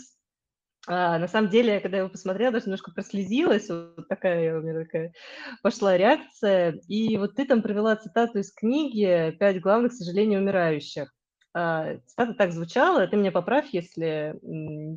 а, 0.88 1.20
на 1.20 1.28
самом 1.28 1.50
деле, 1.50 1.80
когда 1.80 1.98
я 1.98 2.04
его 2.04 2.12
посмотрела, 2.12 2.52
даже 2.52 2.66
немножко 2.66 2.92
прослезилась, 2.92 3.70
вот 3.70 4.08
такая 4.08 4.58
у 4.58 4.62
меня 4.62 4.84
такая 4.84 5.14
пошла 5.62 5.96
реакция. 5.96 6.80
И 6.88 7.18
вот 7.18 7.36
ты 7.36 7.46
там 7.46 7.62
привела 7.62 7.96
цитату 7.96 8.40
из 8.40 8.52
книги 8.52 9.36
«Пять 9.40 9.62
главных 9.62 9.94
сожалений 9.94 10.38
умирающих». 10.38 11.14
А, 11.54 11.98
цитата 12.08 12.34
так 12.34 12.52
звучала, 12.54 13.06
ты 13.08 13.18
меня 13.18 13.32
поправь, 13.32 13.68
если 13.74 14.36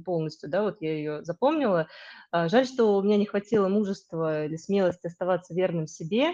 полностью, 0.04 0.48
да, 0.48 0.62
вот 0.62 0.76
я 0.80 0.92
ее 0.94 1.24
запомнила. 1.24 1.88
А, 2.30 2.48
«Жаль, 2.48 2.66
что 2.66 2.96
у 2.96 3.02
меня 3.02 3.16
не 3.16 3.26
хватило 3.26 3.68
мужества 3.68 4.46
или 4.46 4.56
смелости 4.56 5.06
оставаться 5.08 5.52
верным 5.54 5.86
себе, 5.86 6.32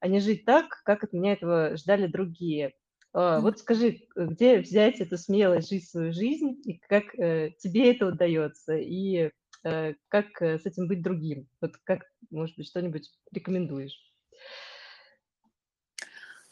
а 0.00 0.08
не 0.08 0.20
жить 0.20 0.44
так, 0.44 0.82
как 0.84 1.04
от 1.04 1.12
меня 1.12 1.34
этого 1.34 1.76
ждали 1.76 2.06
другие. 2.06 2.72
А, 3.12 3.40
вот 3.40 3.58
скажи, 3.58 4.06
где 4.14 4.58
взять 4.60 5.00
эту 5.00 5.18
смелость 5.18 5.70
жить 5.70 5.88
свою 5.88 6.12
жизнь, 6.12 6.60
и 6.64 6.78
как 6.78 7.14
э, 7.18 7.50
тебе 7.58 7.92
это 7.92 8.06
удается, 8.06 8.76
и 8.76 9.30
э, 9.64 9.94
как 10.08 10.40
э, 10.42 10.58
с 10.58 10.66
этим 10.66 10.86
быть 10.86 11.02
другим? 11.02 11.48
Вот 11.60 11.76
как, 11.84 12.04
может 12.30 12.56
быть, 12.56 12.68
что-нибудь 12.68 13.10
рекомендуешь? 13.32 13.98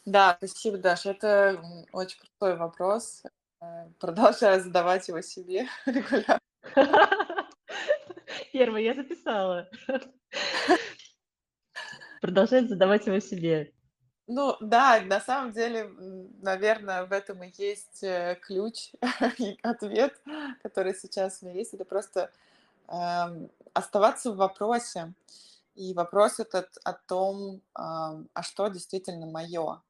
Да, 0.05 0.35
спасибо, 0.37 0.77
Даша. 0.77 1.11
Это 1.11 1.63
очень 1.91 2.19
крутой 2.19 2.57
вопрос. 2.57 3.23
Продолжаю 3.99 4.61
задавать 4.61 5.07
его 5.07 5.21
себе 5.21 5.67
регулярно. 5.85 6.39
Первый 8.51 8.83
я 8.83 8.95
записала. 8.95 9.69
Продолжать 12.21 12.67
задавать 12.69 13.05
его 13.07 13.19
себе. 13.19 13.73
Ну 14.31 14.55
да, 14.61 15.01
на 15.01 15.19
самом 15.19 15.53
деле, 15.53 15.89
наверное, 16.43 17.05
в 17.07 17.11
этом 17.11 17.41
и 17.43 17.51
есть 17.57 18.03
э, 18.03 18.37
ключ 18.39 18.91
и 19.39 19.57
ответ, 19.63 20.21
который 20.61 20.93
сейчас 20.93 21.39
у 21.41 21.47
меня 21.47 21.57
есть. 21.57 21.73
Это 21.73 21.83
просто 21.83 22.29
эм, 22.89 23.49
оставаться 23.73 24.31
в 24.31 24.35
вопросе. 24.35 25.13
И 25.73 25.95
вопрос 25.95 26.39
этот 26.39 26.69
о 26.83 26.93
том, 26.93 27.61
эм, 27.75 28.29
а 28.35 28.43
что 28.43 28.67
действительно 28.67 29.25
мое. 29.25 29.81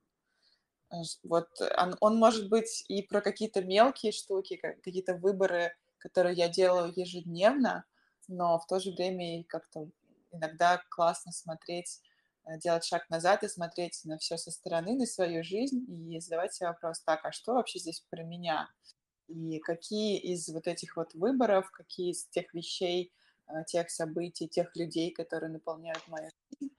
Вот 1.23 1.49
он, 1.77 1.97
он 1.99 2.15
может 2.17 2.47
быть 2.47 2.85
и 2.87 3.03
про 3.03 3.19
какие-то 3.19 3.61
мелкие 3.61 4.13
штуки, 4.13 4.55
какие-то 4.55 5.15
выборы, 5.15 5.75
которые 5.97 6.33
я 6.35 6.47
делаю 6.47 6.93
ежедневно, 6.95 7.83
но 8.29 8.57
в 8.57 8.65
то 8.67 8.79
же 8.79 8.91
время 8.91 9.41
и 9.41 9.43
как-то 9.43 9.89
иногда 10.31 10.81
классно 10.89 11.33
смотреть 11.33 11.99
Э, 11.99 12.08
делать 12.57 12.85
шаг 12.85 13.09
назад 13.09 13.43
и 13.43 13.47
смотреть 13.47 14.01
на 14.05 14.17
все 14.17 14.37
со 14.37 14.51
стороны, 14.51 14.95
на 14.95 15.05
свою 15.05 15.43
жизнь 15.43 15.85
и 16.11 16.19
задавать 16.19 16.53
себе 16.53 16.67
вопрос, 16.67 17.01
так, 17.01 17.25
а 17.25 17.31
что 17.31 17.53
вообще 17.53 17.79
здесь 17.79 18.03
про 18.09 18.23
меня? 18.23 18.69
И 19.27 19.59
какие 19.59 20.17
из 20.17 20.49
вот 20.49 20.67
этих 20.67 20.97
вот 20.97 21.13
выборов, 21.13 21.69
какие 21.71 22.11
из 22.11 22.25
тех 22.25 22.53
вещей, 22.53 23.13
э, 23.47 23.63
тех 23.67 23.91
событий, 23.91 24.47
тех 24.47 24.75
людей, 24.75 25.11
которые 25.11 25.51
наполняют 25.51 26.07
мою 26.07 26.29
жизнь, 26.51 26.73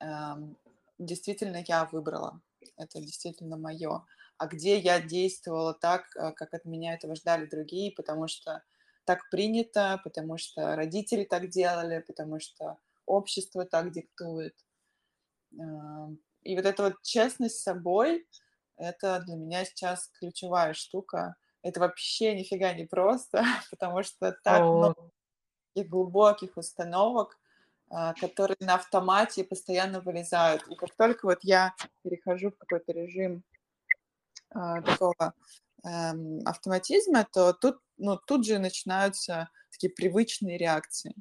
эм, 0.00 0.56
действительно 0.98 1.64
я 1.66 1.86
выбрала. 1.86 2.40
Это 2.76 3.00
действительно 3.00 3.56
мое. 3.56 4.04
А 4.38 4.46
где 4.46 4.78
я 4.78 5.00
действовала 5.00 5.72
так, 5.72 6.04
э, 6.16 6.32
как 6.32 6.52
от 6.52 6.66
меня 6.66 6.94
этого 6.94 7.14
ждали 7.16 7.46
другие, 7.46 7.92
потому 7.92 8.28
что 8.28 8.62
так 9.06 9.30
принято, 9.30 10.00
потому 10.04 10.36
что 10.36 10.76
родители 10.76 11.24
так 11.24 11.48
делали, 11.48 12.00
потому 12.06 12.40
что 12.40 12.76
общество 13.06 13.64
так 13.64 13.92
диктует. 13.92 14.65
И 15.52 16.56
вот 16.56 16.64
эта 16.64 16.82
вот 16.82 17.02
честность 17.02 17.58
с 17.58 17.62
собой, 17.62 18.26
это 18.76 19.20
для 19.26 19.36
меня 19.36 19.64
сейчас 19.64 20.08
ключевая 20.18 20.74
штука. 20.74 21.36
Это 21.62 21.80
вообще 21.80 22.34
нифига 22.34 22.72
не 22.72 22.84
просто, 22.84 23.42
потому 23.70 24.02
что 24.02 24.32
так 24.44 24.62
О. 24.62 24.72
много 24.72 25.10
глубоких 25.74 26.56
установок, 26.56 27.38
а, 27.90 28.14
которые 28.14 28.56
на 28.60 28.76
автомате 28.76 29.44
постоянно 29.44 30.00
вылезают. 30.00 30.66
И 30.68 30.74
как 30.74 30.94
только 30.94 31.26
вот 31.26 31.38
я 31.42 31.74
перехожу 32.02 32.50
в 32.50 32.56
какой-то 32.56 32.92
режим 32.92 33.42
а, 34.50 34.80
такого 34.82 35.34
эм, 35.84 36.40
автоматизма, 36.46 37.26
то 37.30 37.52
тут, 37.52 37.80
ну, 37.98 38.16
тут 38.16 38.46
же 38.46 38.58
начинаются 38.58 39.50
такие 39.70 39.92
привычные 39.92 40.56
реакции 40.56 41.14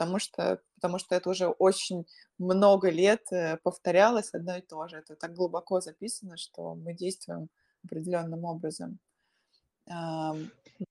потому 0.00 0.18
что, 0.18 0.62
потому 0.80 0.98
что 0.98 1.14
это 1.14 1.28
уже 1.28 1.46
очень 1.46 2.06
много 2.38 2.88
лет 2.88 3.22
э, 3.32 3.58
повторялось 3.62 4.32
одно 4.32 4.56
и 4.56 4.62
то 4.62 4.88
же. 4.88 4.96
Это 4.96 5.14
так 5.14 5.34
глубоко 5.34 5.80
записано, 5.80 6.38
что 6.38 6.74
мы 6.74 6.94
действуем 6.94 7.48
определенным 7.84 8.44
образом. 8.44 8.98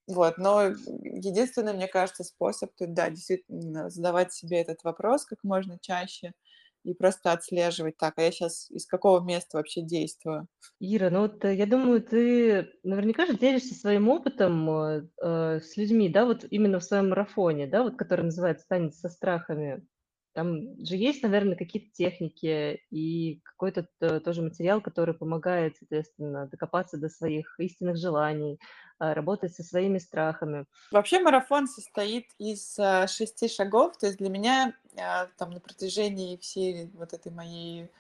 Вот, 0.08 0.38
но 0.38 0.64
единственный, 0.64 1.74
мне 1.74 1.88
кажется, 1.88 2.24
способ 2.24 2.72
да, 2.80 3.10
действительно 3.10 3.90
задавать 3.90 4.34
себе 4.34 4.62
этот 4.62 4.84
вопрос 4.84 5.26
как 5.26 5.44
можно 5.44 5.80
чаще– 5.80 6.34
и 6.84 6.94
просто 6.94 7.32
отслеживать, 7.32 7.98
так, 7.98 8.14
а 8.18 8.22
я 8.22 8.32
сейчас 8.32 8.70
из 8.72 8.86
какого 8.86 9.22
места 9.24 9.58
вообще 9.58 9.82
действую. 9.82 10.48
Ира, 10.80 11.10
ну 11.10 11.22
вот 11.22 11.44
э, 11.44 11.56
я 11.56 11.66
думаю, 11.66 12.02
ты 12.02 12.70
наверняка 12.84 13.26
же 13.26 13.38
делишься 13.38 13.76
своим 13.76 14.08
опытом 14.08 14.70
э, 14.70 15.08
э, 15.22 15.60
с 15.62 15.76
людьми, 15.78 16.10
да, 16.10 16.26
вот 16.26 16.46
именно 16.50 16.80
в 16.80 16.84
своем 16.84 17.10
марафоне, 17.10 17.68
да, 17.68 17.84
вот 17.84 17.98
который 17.98 18.26
называется 18.26 18.66
«Танец 18.68 19.00
со 19.00 19.10
страхами». 19.10 19.86
Там 20.34 20.78
же 20.86 20.96
есть, 20.96 21.24
наверное, 21.24 21.58
какие-то 21.58 21.92
техники 21.92 22.80
и 22.92 23.42
какой-то 23.44 23.88
тоже 24.22 24.42
материал, 24.44 24.80
который 24.80 25.16
помогает, 25.16 25.76
соответственно, 25.78 26.48
докопаться 26.48 26.98
до 26.98 27.10
своих 27.10 27.60
истинных 27.60 27.98
желаний, 27.98 28.60
работать 29.00 29.56
со 29.56 29.64
своими 29.64 29.98
страхами. 29.98 30.66
Вообще 30.92 31.20
марафон 31.20 31.68
состоит 31.68 32.26
из 32.38 32.76
шести 33.12 33.50
шагов, 33.50 33.98
то 33.98 34.06
есть 34.06 34.20
для 34.20 34.30
меня 34.30 34.76
там 35.38 35.52
на 35.52 35.60
протяжении 35.60 36.38
всей 36.38 36.90
вот 36.94 37.14
этой 37.14 37.32
моей 37.32 37.92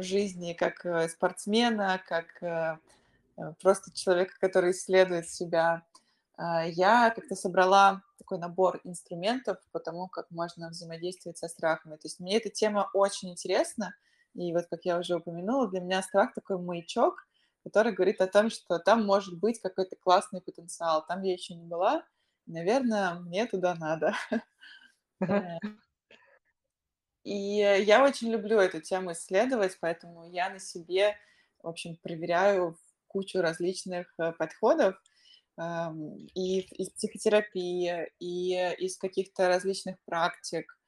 жизни 0.00 0.54
как 0.54 0.84
э, 0.86 1.08
спортсмена, 1.08 2.00
как 2.06 2.42
э, 2.42 2.78
э, 3.36 3.52
просто 3.60 3.92
человека, 3.92 4.34
который 4.40 4.72
исследует 4.72 5.28
себя, 5.28 5.82
я 6.36 7.12
как-то 7.14 7.36
собрала 7.36 8.02
такой 8.18 8.38
набор 8.38 8.80
инструментов 8.82 9.58
по 9.70 9.78
тому, 9.78 10.08
как 10.08 10.28
можно 10.32 10.68
взаимодействовать 10.70 11.38
со 11.38 11.46
страхами. 11.46 11.94
То 11.94 12.08
есть 12.08 12.18
мне 12.18 12.38
эта 12.38 12.50
тема 12.50 12.90
очень 12.92 13.30
интересна, 13.30 13.94
и 14.34 14.52
вот, 14.52 14.66
как 14.66 14.84
я 14.84 14.98
уже 14.98 15.14
упомянула, 15.14 15.68
для 15.68 15.80
меня 15.80 16.02
страх 16.02 16.34
такой 16.34 16.58
маячок, 16.58 17.24
который 17.62 17.92
говорит 17.92 18.20
о 18.20 18.26
том, 18.26 18.50
что 18.50 18.80
там 18.80 19.06
может 19.06 19.38
быть 19.38 19.60
какой-то 19.60 19.94
классный 19.94 20.40
потенциал. 20.40 21.06
Там 21.06 21.22
я 21.22 21.34
еще 21.34 21.54
не 21.54 21.66
была, 21.66 22.04
наверное, 22.46 23.14
мне 23.20 23.46
туда 23.46 23.76
надо. 23.76 24.12
Э, 27.24 27.28
и 27.28 27.84
я 27.84 28.04
очень 28.04 28.30
люблю 28.30 28.58
эту 28.58 28.80
тему 28.80 29.12
исследовать, 29.12 29.78
поэтому 29.80 30.30
я 30.30 30.50
на 30.50 30.58
себе, 30.58 31.16
в 31.62 31.68
общем, 31.68 31.96
проверяю 31.96 32.78
кучу 33.08 33.40
различных 33.40 34.12
э, 34.18 34.32
подходов, 34.32 34.96
эм, 35.58 36.16
и 36.34 36.60
из 36.60 36.90
психотерапии, 36.90 38.10
и 38.18 38.54
из 38.78 38.96
каких-то 38.98 39.48
различных 39.48 39.96
практик, 40.04 40.78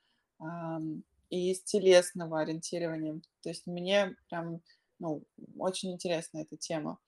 эм, 0.40 1.04
и 1.30 1.52
из 1.52 1.62
телесного 1.62 2.40
ориентирования. 2.40 3.20
То 3.42 3.48
есть 3.50 3.66
мне 3.66 4.16
прям 4.28 4.60
ну, 4.98 5.24
очень 5.58 5.92
интересна 5.92 6.38
эта 6.38 6.56
тема. 6.56 6.98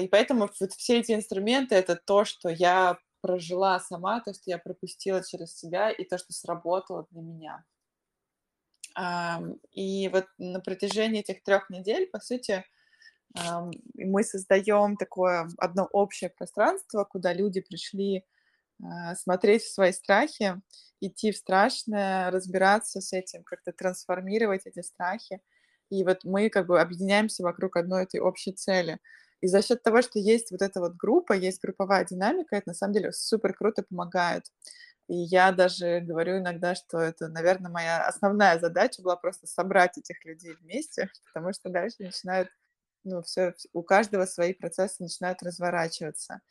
И 0.00 0.08
поэтому 0.08 0.48
вот 0.60 0.72
все 0.72 1.00
эти 1.00 1.12
инструменты— 1.12 1.74
это 1.76 1.96
то, 1.96 2.24
что 2.24 2.48
я 2.48 2.98
прожила 3.20 3.80
сама, 3.80 4.20
то, 4.20 4.32
что 4.32 4.44
я 4.46 4.58
пропустила 4.58 5.22
через 5.24 5.56
себя, 5.56 5.90
и 5.90 6.04
то, 6.04 6.16
что 6.18 6.32
сработало 6.32 7.06
для 7.10 7.22
меня. 7.22 7.64
И 9.72 10.08
вот 10.08 10.26
на 10.38 10.60
протяжении 10.60 11.20
этих 11.20 11.42
трех 11.42 11.70
недель, 11.70 12.06
по 12.08 12.20
сути, 12.20 12.64
мы 13.94 14.24
создаем 14.24 14.96
такое 14.96 15.48
одно 15.58 15.88
общее 15.92 16.30
пространство, 16.30 17.04
куда 17.04 17.32
люди 17.32 17.60
пришли 17.60 18.24
а, 18.82 19.14
смотреть 19.14 19.62
в 19.62 19.72
свои 19.72 19.92
страхи, 19.92 20.60
идти 21.00 21.32
в 21.32 21.36
страшное, 21.36 22.30
разбираться 22.30 23.00
с 23.00 23.12
этим, 23.12 23.42
как-то 23.44 23.72
трансформировать 23.72 24.62
эти 24.66 24.80
страхи. 24.82 25.40
И 25.90 26.04
вот 26.04 26.24
мы 26.24 26.50
как 26.50 26.66
бы 26.66 26.80
объединяемся 26.80 27.42
вокруг 27.42 27.76
одной 27.76 28.04
этой 28.04 28.20
общей 28.20 28.52
цели. 28.52 28.98
И 29.40 29.46
за 29.46 29.62
счет 29.62 29.82
того, 29.82 30.02
что 30.02 30.18
есть 30.18 30.50
вот 30.50 30.62
эта 30.62 30.80
вот 30.80 30.96
группа, 30.96 31.32
есть 31.32 31.62
групповая 31.62 32.04
динамика, 32.04 32.56
это 32.56 32.68
на 32.68 32.74
самом 32.74 32.94
деле 32.94 33.12
супер 33.12 33.54
круто 33.54 33.82
помогает. 33.82 34.44
И 35.10 35.16
я 35.16 35.50
даже 35.50 35.98
говорю 35.98 36.38
иногда, 36.38 36.76
что 36.76 36.98
это, 36.98 37.26
наверное, 37.26 37.68
моя 37.68 38.06
основная 38.06 38.60
задача 38.60 39.02
была 39.02 39.16
просто 39.16 39.48
собрать 39.48 39.98
этих 39.98 40.24
людей 40.24 40.54
вместе, 40.54 41.10
потому 41.26 41.52
что 41.52 41.68
дальше 41.68 41.96
начинают, 41.98 42.48
ну, 43.02 43.20
все, 43.22 43.54
у 43.72 43.82
каждого 43.82 44.24
свои 44.24 44.54
процессы 44.54 45.02
начинают 45.02 45.42
разворачиваться. 45.42 46.42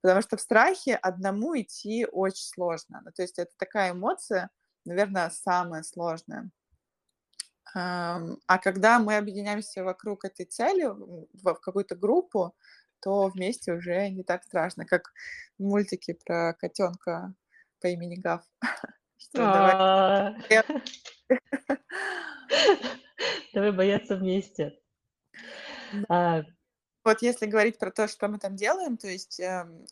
Потому 0.00 0.22
что 0.22 0.36
в 0.36 0.40
страхе 0.40 0.94
одному 0.94 1.60
идти 1.60 2.06
очень 2.06 2.46
сложно. 2.46 3.02
Ну, 3.04 3.10
то 3.10 3.22
есть 3.22 3.36
это 3.36 3.50
такая 3.56 3.90
эмоция, 3.90 4.48
наверное, 4.84 5.28
самая 5.30 5.82
сложная. 5.82 6.52
А 7.74 8.58
когда 8.62 9.00
мы 9.00 9.16
объединяемся 9.16 9.82
вокруг 9.82 10.24
этой 10.24 10.46
цели, 10.46 10.84
в 10.84 11.54
какую-то 11.56 11.96
группу, 11.96 12.54
то 13.00 13.26
вместе 13.26 13.72
уже 13.72 14.08
не 14.08 14.22
так 14.22 14.44
страшно, 14.44 14.86
как 14.86 15.12
в 15.58 15.64
мультике 15.64 16.14
про 16.14 16.54
котенка 16.54 17.34
по 17.80 17.88
имени 17.88 18.16
Гав. 18.16 18.42
А. 19.36 20.34
Давай 23.52 23.72
бояться 23.72 24.16
вместе. 24.16 24.78
А. 26.08 26.44
Вот 27.04 27.22
если 27.22 27.46
говорить 27.46 27.78
про 27.78 27.90
то, 27.90 28.08
что 28.08 28.28
мы 28.28 28.38
там 28.38 28.56
делаем, 28.56 28.96
то 28.96 29.08
есть 29.08 29.40
эм, 29.40 29.84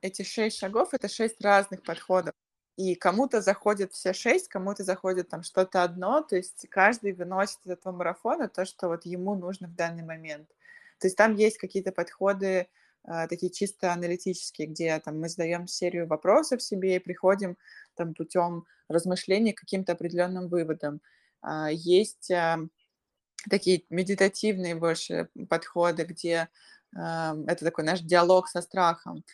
эти 0.00 0.22
шесть 0.22 0.58
шагов— 0.58 0.90
это 0.92 1.08
шесть 1.08 1.40
разных 1.40 1.82
подходов. 1.82 2.34
И 2.76 2.96
кому-то 2.96 3.40
заходит 3.40 3.92
все 3.92 4.12
шесть, 4.12 4.48
кому-то 4.48 4.82
заходит 4.82 5.28
там 5.28 5.44
что-то 5.44 5.84
одно, 5.84 6.22
то 6.22 6.36
есть 6.36 6.66
каждый 6.68 7.12
выносит 7.12 7.60
из 7.64 7.70
этого 7.70 7.96
марафона 7.96 8.48
то, 8.48 8.64
что 8.64 8.88
вот 8.88 9.06
ему 9.06 9.36
нужно 9.36 9.68
в 9.68 9.76
данный 9.76 10.02
момент. 10.02 10.48
То 10.98 11.06
есть 11.06 11.16
там 11.16 11.36
есть 11.36 11.58
какие-то 11.58 11.92
подходы 11.92 12.46
э, 12.46 12.66
такие 13.28 13.50
чисто 13.52 13.92
аналитические, 13.92 14.68
где 14.68 14.98
там 14.98 15.20
мы 15.20 15.28
задаем 15.28 15.66
серию 15.66 16.06
вопросов 16.06 16.62
себе 16.62 16.96
и 16.96 17.00
приходим 17.00 17.56
там 17.94 18.14
путем 18.14 18.64
размышлений 18.88 19.52
к 19.52 19.60
каким-то 19.60 19.92
определенным 19.92 20.48
выводам. 20.48 21.00
Э, 21.42 21.68
есть 21.70 22.30
э, 22.30 22.56
такие 23.48 23.84
медитативные 23.90 24.74
больше 24.74 25.28
подходы, 25.48 26.04
где 26.04 26.48
это 26.96 27.56
такой 27.64 27.82
наш 27.82 28.02
диалог 28.02 28.46
со 28.46 28.62
страхом, 28.62 29.24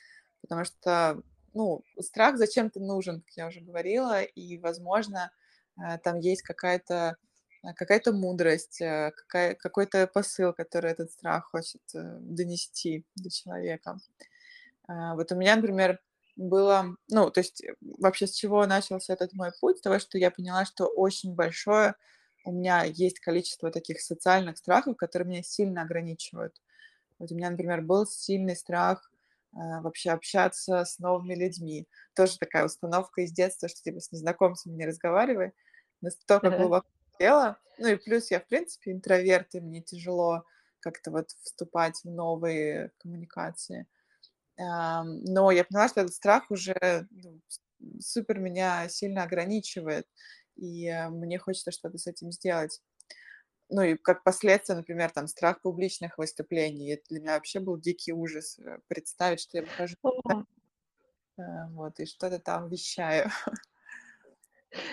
потому 0.41 0.65
что 0.65 1.23
ну, 1.53 1.85
страх 2.01 2.39
зачем-то 2.39 2.81
нужен, 2.81 3.21
как 3.21 3.37
я 3.37 3.47
уже 3.49 3.61
говорила, 3.61 4.23
и, 4.23 4.57
возможно, 4.57 5.31
там 6.03 6.21
есть 6.21 6.41
какая-то 6.41 7.19
какая-то 7.77 8.13
мудрость, 8.13 8.81
э, 8.81 9.13
какая, 9.17 9.55
какой-то 9.55 10.07
посыл, 10.07 10.53
который 10.53 10.91
этот 10.91 11.11
страх 11.13 11.51
хочет 11.51 11.83
донести 11.93 13.05
до 13.17 13.31
человека. 13.31 13.99
Вот 14.89 15.31
у 15.31 15.37
меня, 15.37 15.55
например, 15.55 16.01
было, 16.37 16.97
ну, 17.09 17.31
то 17.31 17.41
есть 17.41 17.63
вообще 17.81 18.27
с 18.27 18.33
чего 18.33 18.67
начался 18.67 19.13
этот 19.13 19.35
мой 19.35 19.53
путь? 19.61 19.79
С 19.79 19.83
того, 19.83 19.99
что 19.99 20.19
я 20.19 20.31
поняла, 20.31 20.65
что 20.65 20.87
очень 20.87 21.35
большое 21.35 21.95
у 22.45 22.53
меня 22.53 22.85
есть 22.85 23.21
количество 23.21 23.71
таких 23.71 24.01
социальных 24.01 24.59
страхов, 24.59 24.97
которые 24.97 25.29
меня 25.29 25.43
сильно 25.43 25.83
ограничивают. 25.83 26.61
Вот 27.19 27.31
у 27.31 27.35
меня, 27.35 27.51
например, 27.51 27.83
был 27.83 28.07
сильный 28.07 28.57
страх 28.57 29.11
а, 29.53 29.83
вообще 29.83 30.11
общаться 30.11 30.85
с 30.85 30.99
новыми 30.99 31.35
людьми. 31.35 31.87
Тоже 32.15 32.39
такая 32.39 32.65
установка 32.65 33.21
из 33.23 33.33
детства, 33.33 33.69
что 33.69 33.83
типа 33.83 34.01
с 34.01 34.11
незнакомцами 34.11 34.75
не 34.75 34.87
разговаривай. 34.87 35.53
Настолько 36.01 36.51
глубоко 36.51 36.89
дело. 37.21 37.59
Ну 37.79 37.89
и 37.89 37.97
плюс 37.97 38.31
я, 38.31 38.41
в 38.41 38.47
принципе, 38.47 38.93
интроверт, 38.93 39.55
и 39.55 39.61
мне 39.61 39.83
тяжело 39.83 40.45
как-то 40.81 41.11
вот 41.11 41.31
вступать 41.43 42.01
в 42.03 42.11
новые 42.11 42.93
коммуникации. 42.99 43.87
Но 44.57 45.51
я 45.51 45.65
поняла, 45.65 45.89
что 45.89 46.01
этот 46.01 46.15
страх 46.15 46.51
уже 46.51 47.07
ну, 47.11 47.41
супер 48.01 48.39
меня 48.39 48.89
сильно 48.89 49.23
ограничивает, 49.23 50.07
и 50.57 50.87
э, 50.87 51.09
мне 51.09 51.39
хочется 51.39 51.71
что-то 51.71 51.97
с 51.97 52.07
этим 52.07 52.31
сделать 52.31 52.83
ну 53.71 53.83
и 53.83 53.97
как 53.97 54.25
последствие, 54.25 54.77
например, 54.77 55.11
там 55.11 55.29
страх 55.29 55.63
публичных 55.63 56.19
выступлений. 56.19 56.93
Это 56.93 57.05
для 57.09 57.21
меня 57.21 57.35
вообще 57.35 57.61
был 57.61 57.79
дикий 57.79 58.13
ужас 58.13 58.59
э, 58.59 58.79
представить, 58.89 59.41
что 59.41 59.59
я 59.59 59.63
выхожу 59.63 59.97
э, 61.39 61.43
вот, 61.71 62.01
и 62.01 62.07
что-то 62.07 62.39
там 62.39 62.69
вещаю. 62.69 63.31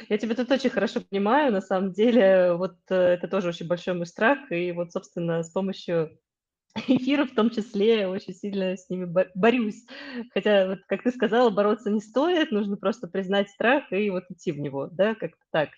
я 0.10 0.18
тебя 0.18 0.36
тут 0.36 0.52
очень 0.52 0.70
хорошо 0.70 1.02
понимаю. 1.02 1.52
На 1.52 1.62
самом 1.62 1.92
деле, 1.94 2.54
вот 2.54 2.78
э, 2.90 2.96
это 2.96 3.28
тоже 3.28 3.50
очень 3.50 3.68
большой 3.68 3.94
мой 3.96 4.06
страх. 4.06 4.52
И 4.52 4.72
вот, 4.72 4.92
собственно, 4.92 5.44
с 5.44 5.50
помощью 5.50 6.18
эфира 6.88 7.26
в 7.26 7.36
том 7.36 7.50
числе 7.50 8.08
очень 8.08 8.34
сильно 8.34 8.78
с 8.78 8.90
ними 8.90 9.06
бо- 9.06 9.32
борюсь. 9.36 9.86
Хотя, 10.34 10.68
вот, 10.68 10.80
как 10.88 11.04
ты 11.04 11.12
сказала, 11.12 11.50
бороться 11.50 11.90
не 11.90 12.02
стоит, 12.02 12.52
нужно 12.52 12.78
просто 12.78 13.08
признать 13.08 13.50
страх 13.50 13.92
и 13.92 14.10
вот 14.10 14.24
идти 14.30 14.52
в 14.52 14.60
него, 14.60 14.90
да, 14.92 15.16
как-то 15.16 15.44
так. 15.52 15.70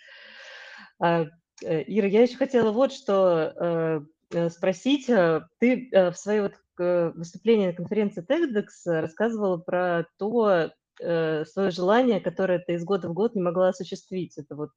А, 0.99 1.25
Э, 1.63 1.83
Ира, 1.85 2.07
я 2.07 2.21
еще 2.23 2.37
хотела 2.37 2.71
вот 2.71 2.93
что 2.93 4.05
э, 4.31 4.49
спросить. 4.49 5.07
Ты 5.07 5.89
в 5.91 6.13
своей 6.13 6.41
вот 6.41 6.53
выступлении 6.77 7.67
на 7.67 7.73
конференции 7.73 8.23
TEDx 8.25 8.67
рассказывала 8.85 9.57
про 9.57 10.05
то 10.17 10.71
свое 10.99 11.71
желание, 11.71 12.19
которое 12.19 12.59
ты 12.59 12.73
из 12.73 12.83
года 12.83 13.09
в 13.09 13.13
год 13.13 13.35
не 13.35 13.41
могла 13.41 13.69
осуществить. 13.69 14.37
Это 14.37 14.55
вот 14.55 14.71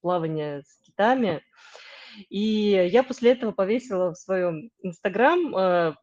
плавание 0.00 0.62
с 0.62 0.78
китами. 0.84 1.42
И 2.28 2.88
я 2.90 3.02
после 3.02 3.32
этого 3.32 3.52
повесила 3.52 4.12
в 4.12 4.18
своем 4.18 4.70
Инстаграм 4.82 5.94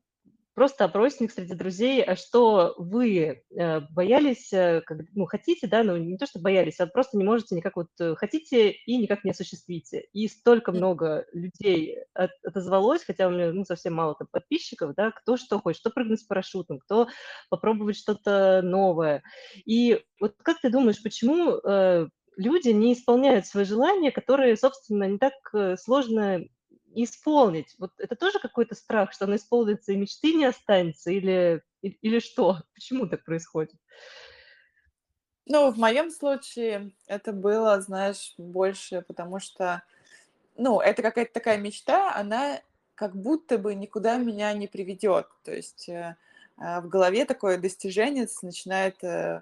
просто 0.59 0.83
опросник 0.83 1.31
среди 1.31 1.53
друзей, 1.53 2.03
а 2.03 2.17
что 2.17 2.75
вы 2.77 3.43
э, 3.49 3.79
боялись, 3.91 4.51
э, 4.51 4.81
ну, 5.13 5.25
хотите, 5.25 5.67
да, 5.67 5.83
ну, 5.83 5.95
не 5.95 6.17
то, 6.17 6.25
что 6.25 6.41
боялись, 6.41 6.81
а 6.81 6.85
просто 6.85 7.17
не 7.17 7.23
можете 7.23 7.55
никак 7.55 7.77
вот, 7.77 7.87
э, 8.01 8.13
хотите 8.17 8.71
и 8.71 8.97
никак 8.97 9.23
не 9.23 9.31
осуществите. 9.31 10.09
И 10.11 10.27
столько 10.27 10.73
много 10.73 11.25
людей 11.31 11.99
от, 12.13 12.31
отозвалось, 12.43 13.05
хотя 13.05 13.29
у 13.29 13.31
меня, 13.31 13.53
ну, 13.53 13.63
совсем 13.63 13.93
мало 13.93 14.15
там 14.15 14.27
подписчиков, 14.29 14.95
да, 14.97 15.11
кто 15.11 15.37
что 15.37 15.61
хочет, 15.61 15.79
кто 15.79 15.91
прыгнуть 15.91 16.19
с 16.19 16.25
парашютом, 16.25 16.79
кто 16.79 17.07
попробовать 17.49 17.95
что-то 17.95 18.59
новое. 18.61 19.23
И 19.63 20.03
вот 20.19 20.35
как 20.43 20.59
ты 20.59 20.69
думаешь, 20.69 21.01
почему 21.01 21.61
люди 22.35 22.67
не 22.67 22.91
исполняют 22.91 23.45
свои 23.45 23.63
желания, 23.63 24.11
которые, 24.11 24.57
собственно, 24.57 25.05
не 25.05 25.19
так 25.19 25.79
сложно 25.79 26.41
исполнить. 27.03 27.75
Вот 27.77 27.91
это 27.97 28.15
тоже 28.15 28.39
какой-то 28.39 28.75
страх, 28.75 29.13
что 29.13 29.25
она 29.25 29.35
исполнится 29.35 29.91
и 29.91 29.97
мечты 29.97 30.33
не 30.33 30.45
останется, 30.45 31.11
или, 31.11 31.63
или 31.81 32.19
что? 32.19 32.59
Почему 32.73 33.07
так 33.07 33.23
происходит? 33.23 33.75
Ну, 35.45 35.71
в 35.71 35.77
моем 35.77 36.11
случае 36.11 36.91
это 37.07 37.33
было, 37.33 37.81
знаешь, 37.81 38.35
больше, 38.37 39.03
потому 39.07 39.39
что, 39.39 39.81
ну, 40.57 40.79
это 40.79 41.01
какая-то 41.01 41.33
такая 41.33 41.57
мечта, 41.57 42.13
она 42.13 42.61
как 42.93 43.15
будто 43.15 43.57
бы 43.57 43.73
никуда 43.73 44.17
меня 44.17 44.53
не 44.53 44.67
приведет. 44.67 45.27
То 45.43 45.51
есть 45.53 45.89
э, 45.89 46.17
э, 46.57 46.81
в 46.81 46.89
голове 46.89 47.25
такое 47.25 47.57
достижение 47.57 48.27
начинает 48.41 49.03
э, 49.03 49.41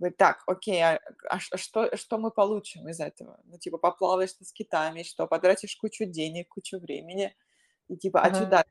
Говорит, 0.00 0.16
так, 0.16 0.42
окей, 0.46 0.82
а, 0.82 0.98
а, 1.28 1.38
что, 1.38 1.94
что 1.94 2.16
мы 2.16 2.30
получим 2.30 2.88
из 2.88 3.00
этого? 3.00 3.38
Ну, 3.44 3.58
типа, 3.58 3.76
поплаваешь 3.76 4.32
ты 4.32 4.46
с 4.46 4.52
китами, 4.52 5.02
что, 5.02 5.26
потратишь 5.26 5.76
кучу 5.76 6.06
денег, 6.06 6.48
кучу 6.48 6.78
времени, 6.78 7.36
и 7.88 7.98
типа, 7.98 8.22
а 8.22 8.32
сюда? 8.34 8.64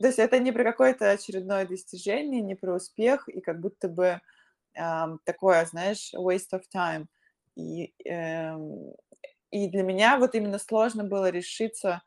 То 0.00 0.08
есть 0.08 0.18
это 0.18 0.40
не 0.40 0.52
про 0.52 0.64
какое-то 0.64 1.10
очередное 1.10 1.66
достижение, 1.66 2.42
не 2.42 2.56
про 2.56 2.74
успех, 2.74 3.28
и 3.28 3.40
как 3.40 3.60
будто 3.60 3.88
бы 3.88 4.20
эм, 4.74 5.20
такое, 5.24 5.64
знаешь, 5.66 6.12
waste 6.14 6.52
of 6.54 6.62
time. 6.74 7.06
И, 7.56 7.94
эм, 8.04 8.92
и 9.52 9.68
для 9.68 9.84
меня 9.84 10.18
вот 10.18 10.34
именно 10.34 10.58
сложно 10.58 11.04
было 11.04 11.30
решиться 11.30 12.02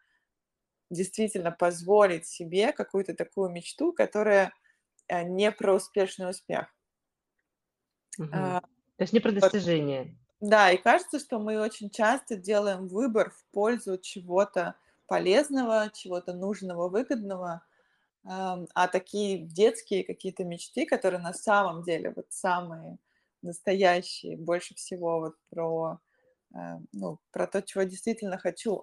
действительно 0.90 1.52
позволить 1.52 2.28
себе 2.28 2.74
какую-то 2.74 3.14
такую 3.16 3.50
мечту, 3.50 3.94
которая 3.94 4.54
э, 5.08 5.24
не 5.24 5.52
про 5.52 5.76
успешный 5.76 6.30
успех. 6.30 6.68
Мгм. 8.18 8.32
А, 8.34 8.62
То 8.98 9.04
есть 9.04 9.14
не 9.14 9.20
про 9.20 9.32
достижение. 9.32 10.16
Да, 10.40 10.72
и 10.72 10.78
кажется, 10.78 11.20
что 11.20 11.40
мы 11.40 11.60
очень 11.60 11.90
часто 11.90 12.36
делаем 12.36 12.88
выбор 12.88 13.32
в 13.32 13.44
пользу 13.52 13.98
чего-то 13.98 14.76
полезного, 15.08 15.90
чего-то 15.94 16.34
нужного, 16.34 16.90
выгодного, 16.90 17.64
а 18.24 18.88
такие 18.88 19.40
детские 19.40 20.04
какие-то 20.04 20.44
мечты, 20.44 20.86
которые 20.86 21.22
на 21.22 21.34
самом 21.34 21.84
деле 21.84 22.12
вот 22.16 22.28
самые 22.30 22.98
настоящие, 23.42 24.36
больше 24.38 24.76
всего 24.76 25.20
вот 25.20 25.36
про, 25.50 26.00
э, 26.54 26.58
ну, 26.92 27.20
про 27.32 27.48
то, 27.48 27.62
чего 27.62 27.84
действительно 27.84 28.38
хочу, 28.38 28.82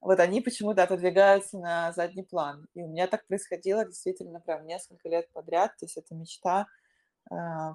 вот 0.00 0.20
они 0.20 0.40
почему-то 0.40 0.82
отодвигаются 0.82 1.58
на 1.58 1.92
задний 1.92 2.24
план. 2.24 2.66
И 2.74 2.82
у 2.82 2.88
меня 2.88 3.06
так 3.06 3.26
происходило 3.26 3.84
действительно 3.84 4.40
прям 4.40 4.66
несколько 4.66 5.08
лет 5.08 5.30
подряд. 5.32 5.76
То 5.78 5.86
есть 5.86 5.96
эта 5.96 6.14
мечта 6.14 6.66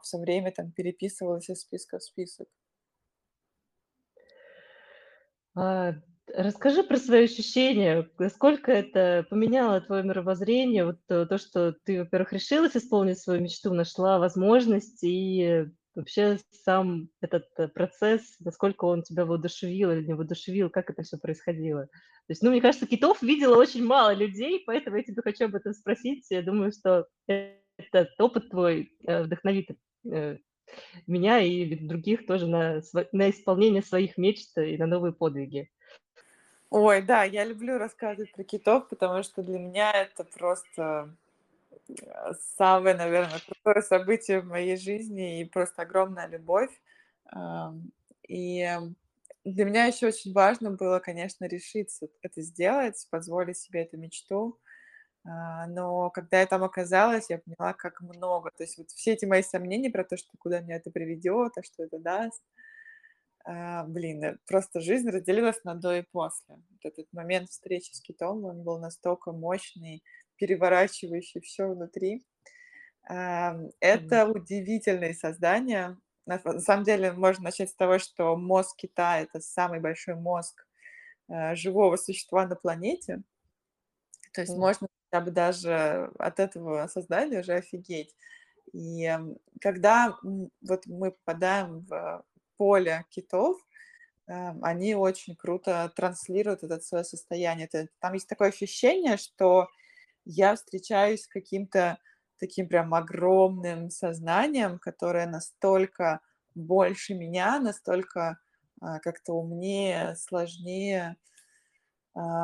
все 0.03 0.17
время 0.17 0.51
там 0.51 0.71
переписывалась 0.71 1.49
из 1.49 1.61
списка 1.61 1.99
в 1.99 2.03
список. 2.03 2.47
А, 5.55 5.93
расскажи 6.35 6.83
про 6.83 6.97
свои 6.97 7.25
ощущения. 7.25 8.09
Насколько 8.17 8.71
это 8.71 9.25
поменяло 9.29 9.81
твое 9.81 10.03
мировоззрение? 10.03 10.85
Вот 10.85 10.99
э, 11.09 11.25
то, 11.25 11.37
что 11.37 11.73
ты, 11.83 11.99
во-первых, 11.99 12.33
решилась 12.33 12.75
исполнить 12.77 13.19
свою 13.19 13.41
мечту, 13.41 13.73
нашла 13.73 14.19
возможность 14.19 15.03
и 15.03 15.65
вообще 15.95 16.39
сам 16.63 17.09
этот, 17.21 17.47
э, 17.57 17.67
процесс, 17.67 18.21
насколько 18.39 18.85
он 18.85 19.03
тебя 19.03 19.25
воодушевил 19.25 19.91
или 19.91 20.05
не 20.05 20.13
воодушевил, 20.13 20.69
как 20.69 20.89
это 20.89 21.03
всё 21.03 21.17
происходило? 21.17 21.85
То 21.85 22.31
есть, 22.31 22.43
ну, 22.43 22.51
мне 22.51 22.61
кажется, 22.61 22.85
китов 22.85 23.21
видело 23.23 23.55
очень 23.55 23.83
мало 23.83 24.13
людей, 24.13 24.63
поэтому 24.65 24.97
я 24.97 25.03
тебя 25.03 25.21
хочу 25.23 25.45
об 25.45 25.55
этом 25.55 25.73
спросить. 25.73 26.27
Я 26.29 26.43
думаю, 26.43 26.71
что 26.71 27.07
этот 27.91 28.19
опыт 28.19 28.49
твой, 28.49 28.91
э, 29.05 29.23
вдохновит, 29.23 29.69
э, 30.11 30.37
меня 31.07 31.39
и 31.41 31.75
других 31.75 32.27
тоже 32.27 32.47
на 32.47 32.81
на 33.13 33.29
исполнение 33.31 33.83
своих 33.83 34.17
мечт 34.17 34.57
и 34.57 34.77
на 34.77 34.87
новые 34.87 35.13
подвиги. 35.13 35.69
Ой, 36.71 37.01
да, 37.01 37.23
я 37.23 37.45
люблю 37.45 37.77
рассказывать 37.79 38.31
про 38.31 38.43
китов, 38.43 38.89
потому 38.89 39.23
что 39.23 39.41
для 39.41 39.57
меня 39.57 39.91
это 39.91 40.23
просто, 40.23 41.15
э, 42.05 42.33
самое, 42.57 42.95
наверно, 42.95 43.39
крутое 43.47 43.83
событие 43.83 44.41
в 44.41 44.45
моей 44.47 44.77
жизни 44.77 45.41
и 45.41 45.45
просто 45.45 45.83
огромная 45.83 46.27
любовь. 46.27 46.71
И 48.27 48.67
для 49.45 49.65
меня 49.65 49.85
ещё 49.85 50.07
очень 50.07 50.33
важно 50.33 50.71
было, 50.71 50.99
конечно, 50.99 51.45
решиться 51.45 52.07
это 52.21 52.41
сделать, 52.41 53.07
позволить 53.09 53.57
себе 53.57 53.81
эту 53.83 53.97
мечту. 53.97 54.59
А, 55.25 55.67
но 55.67 56.09
когда 56.11 56.39
я 56.41 56.45
там 56.47 56.63
оказалась, 56.63 57.29
я 57.29 57.39
поняла, 57.39 57.73
как 57.73 58.01
много. 58.01 58.51
То 58.51 58.63
есть 58.63 58.77
вот 58.77 58.89
все 58.91 59.13
эти 59.13 59.25
мои 59.25 59.43
сомнения 59.43 59.89
про 59.91 60.03
то, 60.03 60.17
что 60.17 60.29
куда 60.39 60.61
меня 60.61 60.77
это 60.77 60.91
приведёт, 60.91 61.57
а 61.57 61.63
что 61.63 61.83
это 61.83 61.99
даст. 61.99 62.41
А, 63.45 63.83
блин, 63.85 64.23
э, 64.23 64.37
просто 64.47 64.81
жизнь 64.81 65.09
разделилась 65.09 65.63
на 65.63 65.75
до 65.75 65.97
и 65.97 66.01
после. 66.01 66.55
Вот 66.55 66.79
этот 66.83 67.07
момент 67.13 67.49
встречи 67.49 67.93
с 67.93 68.01
китом, 68.01 68.43
он 68.45 68.63
был 68.63 68.79
настолько 68.79 69.31
мощный, 69.31 70.03
переворачивающий 70.35 71.41
всё 71.41 71.69
внутри. 71.69 72.25
Ам, 73.03 73.69
это 73.81 74.25
Конечно. 74.25 74.29
удивительные 74.29 75.13
создания. 75.15 75.97
На 76.27 76.39
самом 76.61 76.85
деле 76.85 77.13
можно 77.13 77.45
начать 77.45 77.69
с 77.71 77.75
того, 77.75 77.99
что 77.99 78.37
мозг 78.37 78.77
кита- 78.77 79.19
это 79.21 79.41
самый 79.41 79.79
большой 79.81 80.15
мозг, 80.15 80.67
э, 81.29 81.55
живого 81.55 81.97
существа 81.97 82.47
на 82.47 82.55
планете. 82.55 83.23
То 84.33 84.41
есть 84.41 84.55
О. 84.55 84.55
можно 84.57 84.87
бы 85.25 85.31
даже 85.31 86.11
от 86.19 86.39
этого 86.39 86.87
создания 86.87 87.39
уже 87.41 87.53
офигеть. 87.55 88.15
И 88.73 89.09
когда, 89.61 90.17
вот 90.23 90.87
мы 90.87 91.11
попадаем 91.11 91.81
в 91.89 92.23
поле 92.57 93.05
китов, 93.11 93.57
эм, 94.27 94.63
они 94.63 94.95
очень 94.95 95.35
круто 95.35 95.91
транслируют 95.95 96.63
это 96.63 96.79
своё 96.81 97.03
состояние. 97.05 97.69
Там 97.99 98.13
есть 98.13 98.29
такое 98.29 98.49
ощущение, 98.49 99.17
что 99.17 99.67
я 100.25 100.55
встречаюсь 100.55 101.23
с 101.23 101.27
каким-то 101.27 101.99
таким 102.39 102.67
прям 102.69 102.93
огромным 102.95 103.89
сознанием, 103.91 104.79
которое 104.79 105.27
настолько 105.27 106.21
больше 106.55 107.15
меня, 107.15 107.59
настолько, 107.59 108.39
а, 108.81 108.99
как-то 108.99 109.33
умнее, 109.33 110.15
сложнее, 110.17 111.17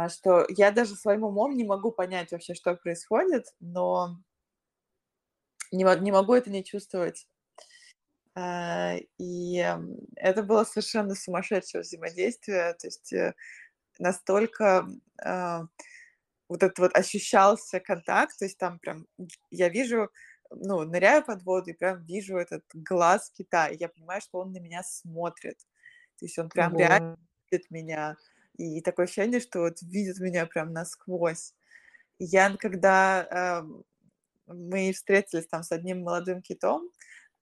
что 0.10 0.46
я 0.50 0.72
даже 0.72 0.96
своим 0.96 1.24
умом 1.24 1.56
не 1.56 1.64
могу 1.64 1.92
понять 1.92 2.32
вообще, 2.32 2.54
что 2.54 2.76
происходит, 2.76 3.46
но 3.60 4.18
не 5.72 5.84
не 6.02 6.12
могу 6.12 6.34
это 6.34 6.50
не 6.50 6.64
чувствовать. 6.64 7.28
А, 8.36 8.96
и, 9.18 9.66
это 10.18 10.44
было 10.44 10.66
совершенно 10.66 11.16
сумасшедшее 11.16 11.82
взаимодействие. 11.82 12.74
То 12.74 12.88
есть, 12.88 13.14
э, 13.14 13.34
настолько, 14.00 14.88
а, 15.24 15.64
вот 16.50 16.64
этот 16.64 16.80
вот 16.80 16.96
ощущался 16.96 17.80
контакт, 17.80 18.38
то 18.38 18.46
есть 18.46 18.58
там 18.58 18.80
прям 18.80 19.08
я 19.52 19.70
вижу, 19.70 20.10
ну, 20.52 20.84
ныряю 20.84 21.24
под 21.26 21.44
воду 21.44 21.72
и 21.72 21.74
прям 21.74 22.04
вижу 22.06 22.38
этот 22.38 22.64
глаз 22.74 23.32
кита, 23.32 23.68
и 23.70 23.78
я 23.78 23.90
понимаю, 23.90 24.22
что 24.22 24.40
он 24.40 24.52
на 24.52 24.60
меня 24.60 24.84
смотрит. 24.84 25.58
То 26.20 26.26
есть 26.26 26.38
он 26.38 26.50
прям 26.50 26.78
реально 26.78 27.14
Ого. 27.14 27.18
видит 27.52 27.72
меня. 27.72 28.18
И 28.58 28.82
такое 28.82 29.06
ощущение, 29.06 29.40
что 29.42 29.62
вот 29.62 29.82
видит 29.82 30.20
меня 30.20 30.46
прям 30.48 30.74
насквозь. 30.74 31.54
И 32.20 32.26
я, 32.26 32.56
когда, 32.58 33.28
ам, 33.60 33.84
мы 34.48 34.94
встретились 34.94 35.48
там 35.48 35.64
с 35.64 35.72
одним 35.74 36.04
молодым 36.04 36.42
китом, 36.44 36.90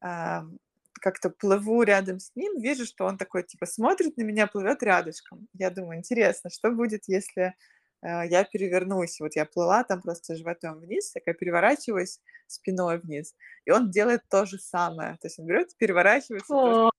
ам, 0.02 0.60
как-то 1.02 1.30
плыву 1.32 1.84
рядом 1.84 2.19
с 2.19 2.32
ним, 2.36 2.60
вижу, 2.62 2.86
что 2.86 3.06
он 3.06 3.17
такой 3.17 3.43
типа 3.43 3.65
смотрит 3.67 4.17
на 4.17 4.23
меня, 4.23 4.47
плывёт 4.47 4.84
рядышком. 4.84 5.47
Я 5.54 5.69
думаю: 5.71 5.99
"Интересно, 5.99 6.49
что 6.52 6.71
будет, 6.71 7.04
если, 7.08 7.56
э, 8.04 8.28
я 8.30 8.43
перевернусь?" 8.45 9.19
Вот 9.21 9.36
я 9.38 9.45
плыла 9.45 9.84
там 9.86 10.02
просто 10.02 10.36
животом 10.38 10.80
вниз, 10.82 11.12
такая 11.13 11.36
переворачиваюсь 11.36 12.21
спиной 12.47 12.99
вниз, 12.99 13.36
и 13.65 13.71
он 13.71 13.91
делает 13.91 14.23
то 14.30 14.45
же 14.47 14.60
самое. 14.60 15.13
То 15.21 15.28
есть 15.28 15.39
он 15.39 15.47
берёт, 15.47 15.69
переворачивается 15.78 16.56
О, 16.60 16.89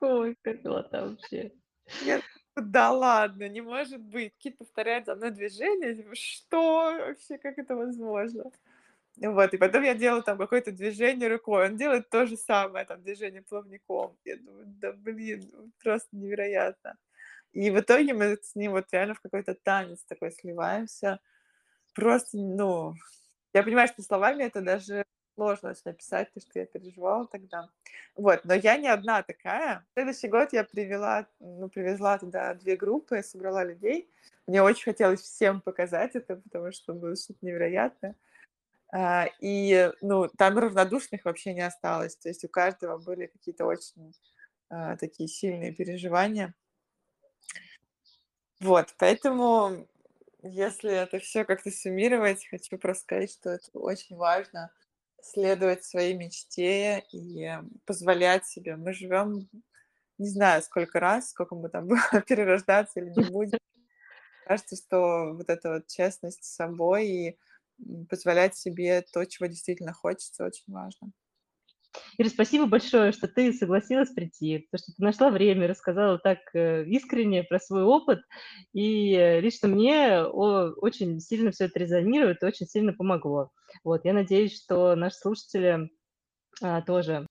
ой, 0.00 0.36
как 0.42 0.64
милота 0.64 1.06
вообще. 1.08 1.52
Я 2.00 2.22
да 2.56 2.90
ладно, 2.92 3.48
не 3.48 3.60
может 3.60 4.00
быть. 4.02 4.34
Кит 4.38 4.58
повторяет 4.58 5.06
за 5.06 5.14
мной 5.14 5.30
движение. 5.30 6.04
Что 6.14 6.92
вообще, 6.98 7.38
как 7.38 7.58
это 7.58 7.76
возможно? 7.76 8.50
Вот, 9.18 9.54
и 9.54 9.58
потом 9.58 9.84
я 9.84 9.94
делаю 9.94 10.22
там 10.24 10.38
какое-то 10.38 10.72
движение 10.72 11.28
рукой, 11.28 11.66
он 11.68 11.76
делает 11.76 12.10
то 12.10 12.26
же 12.26 12.36
самое, 12.36 12.86
там 12.86 13.02
движение 13.02 13.42
плавником. 13.42 14.16
Я 14.24 14.36
думаю: 14.38 14.64
"Да 14.66 14.92
блин, 14.92 15.50
ну 15.52 15.70
просто 15.82 16.08
невероятно". 16.16 16.96
И 17.52 17.70
в 17.70 17.80
итоге 17.80 18.14
мы 18.14 18.38
с 18.42 18.54
ним 18.56 18.72
вот 18.72 18.86
реально 18.92 19.14
в 19.14 19.20
какой-то 19.22 19.54
танец 19.54 20.04
такой 20.06 20.32
сливаемся. 20.32 21.20
Просто, 21.94 22.38
ну, 22.38 22.94
я 23.54 23.62
понимаю, 23.64 23.88
что 23.88 24.02
словами 24.02 24.44
это 24.44 24.60
даже 24.62 25.04
сложно 25.36 25.70
очень 25.70 25.82
описать 25.90 26.32
то, 26.32 26.40
что 26.40 26.58
я 26.60 26.66
переживала 26.66 27.26
тогда. 27.26 27.68
Вот, 28.16 28.40
но 28.44 28.54
я 28.54 28.76
не 28.76 28.88
одна 28.88 29.22
такая. 29.22 29.84
В 29.90 29.94
следующий 29.94 30.28
год 30.28 30.52
я 30.52 30.64
привела, 30.64 31.26
ну, 31.40 31.68
привезла 31.68 32.18
туда 32.18 32.54
2 32.54 32.76
группы, 32.76 33.22
собрала 33.22 33.64
людей. 33.64 34.08
Мне 34.46 34.62
очень 34.62 34.84
хотелось 34.84 35.20
всем 35.22 35.60
показать 35.60 36.14
это, 36.16 36.36
потому 36.36 36.72
что 36.72 36.94
было 36.94 37.16
что-то 37.16 37.38
невероятное. 37.46 38.16
А, 38.92 39.26
и, 39.40 39.90
ну, 40.02 40.28
там 40.38 40.58
равнодушных 40.58 41.24
вообще 41.26 41.54
не 41.54 41.62
осталось. 41.62 42.16
То 42.16 42.28
есть 42.30 42.44
у 42.44 42.48
каждого 42.48 42.98
были 42.98 43.26
какие-то 43.26 43.66
очень, 43.66 44.14
а, 44.70 44.96
такие 44.98 45.28
сильные 45.28 45.72
переживания. 45.74 46.54
Вот, 48.60 48.94
поэтому, 48.98 49.86
если 50.42 50.92
это 50.92 51.18
всё 51.18 51.44
как-то 51.44 51.70
суммировать, 51.70 52.46
хочу 52.50 52.78
просто 52.78 53.02
сказать, 53.04 53.32
что 53.32 53.50
это 53.50 53.66
очень 53.78 54.16
важно- 54.16 54.70
следовать 55.22 55.84
своей 55.84 56.14
мечте 56.14 57.04
и 57.12 57.50
позволять 57.86 58.46
себе. 58.46 58.76
Мы 58.76 58.92
живём 58.92 59.48
не 60.18 60.28
знаю 60.28 60.62
сколько 60.62 61.00
раз, 61.00 61.30
сколько 61.30 61.54
мы 61.56 61.68
там 61.68 61.88
будем 61.88 62.02
перерождаться 62.28 63.00
или 63.00 63.10
не 63.10 63.24
будем. 63.30 63.58
Кажется, 64.46 64.76
что 64.76 65.34
вот 65.34 65.48
эта 65.50 65.74
вот 65.74 65.88
честность 65.88 66.44
с 66.44 66.54
собой 66.56 67.08
и, 67.08 67.38
позволять 68.08 68.56
себе 68.56 69.02
то, 69.12 69.24
чего 69.24 69.46
действительно 69.46 69.92
хочется, 69.92 70.44
очень 70.44 70.64
важно. 70.68 71.12
Ира, 72.18 72.28
спасибо 72.28 72.66
большое, 72.66 73.12
что 73.12 73.28
ты 73.28 73.52
согласилась 73.52 74.10
прийти, 74.10 74.66
то, 74.70 74.78
что 74.78 74.92
ты 74.96 75.02
нашла 75.02 75.30
время, 75.30 75.66
рассказала 75.68 76.18
так, 76.18 76.38
э, 76.54 76.84
искренне 76.86 77.42
про 77.42 77.58
свой 77.58 77.82
опыт. 77.82 78.20
И 78.72 79.38
лично 79.42 79.68
мне 79.68 80.22
очень 80.24 81.20
сильно 81.20 81.50
всё 81.50 81.66
это 81.66 81.78
резонирует 81.78 82.42
очень 82.42 82.66
сильно 82.66 82.92
помогло. 82.92 83.50
Вот, 83.84 84.04
я 84.04 84.12
надеюсь, 84.12 84.56
что 84.56 84.94
наши 84.94 85.16
слушатели, 85.16 85.90
а, 86.62 86.82
тоже 86.82 87.26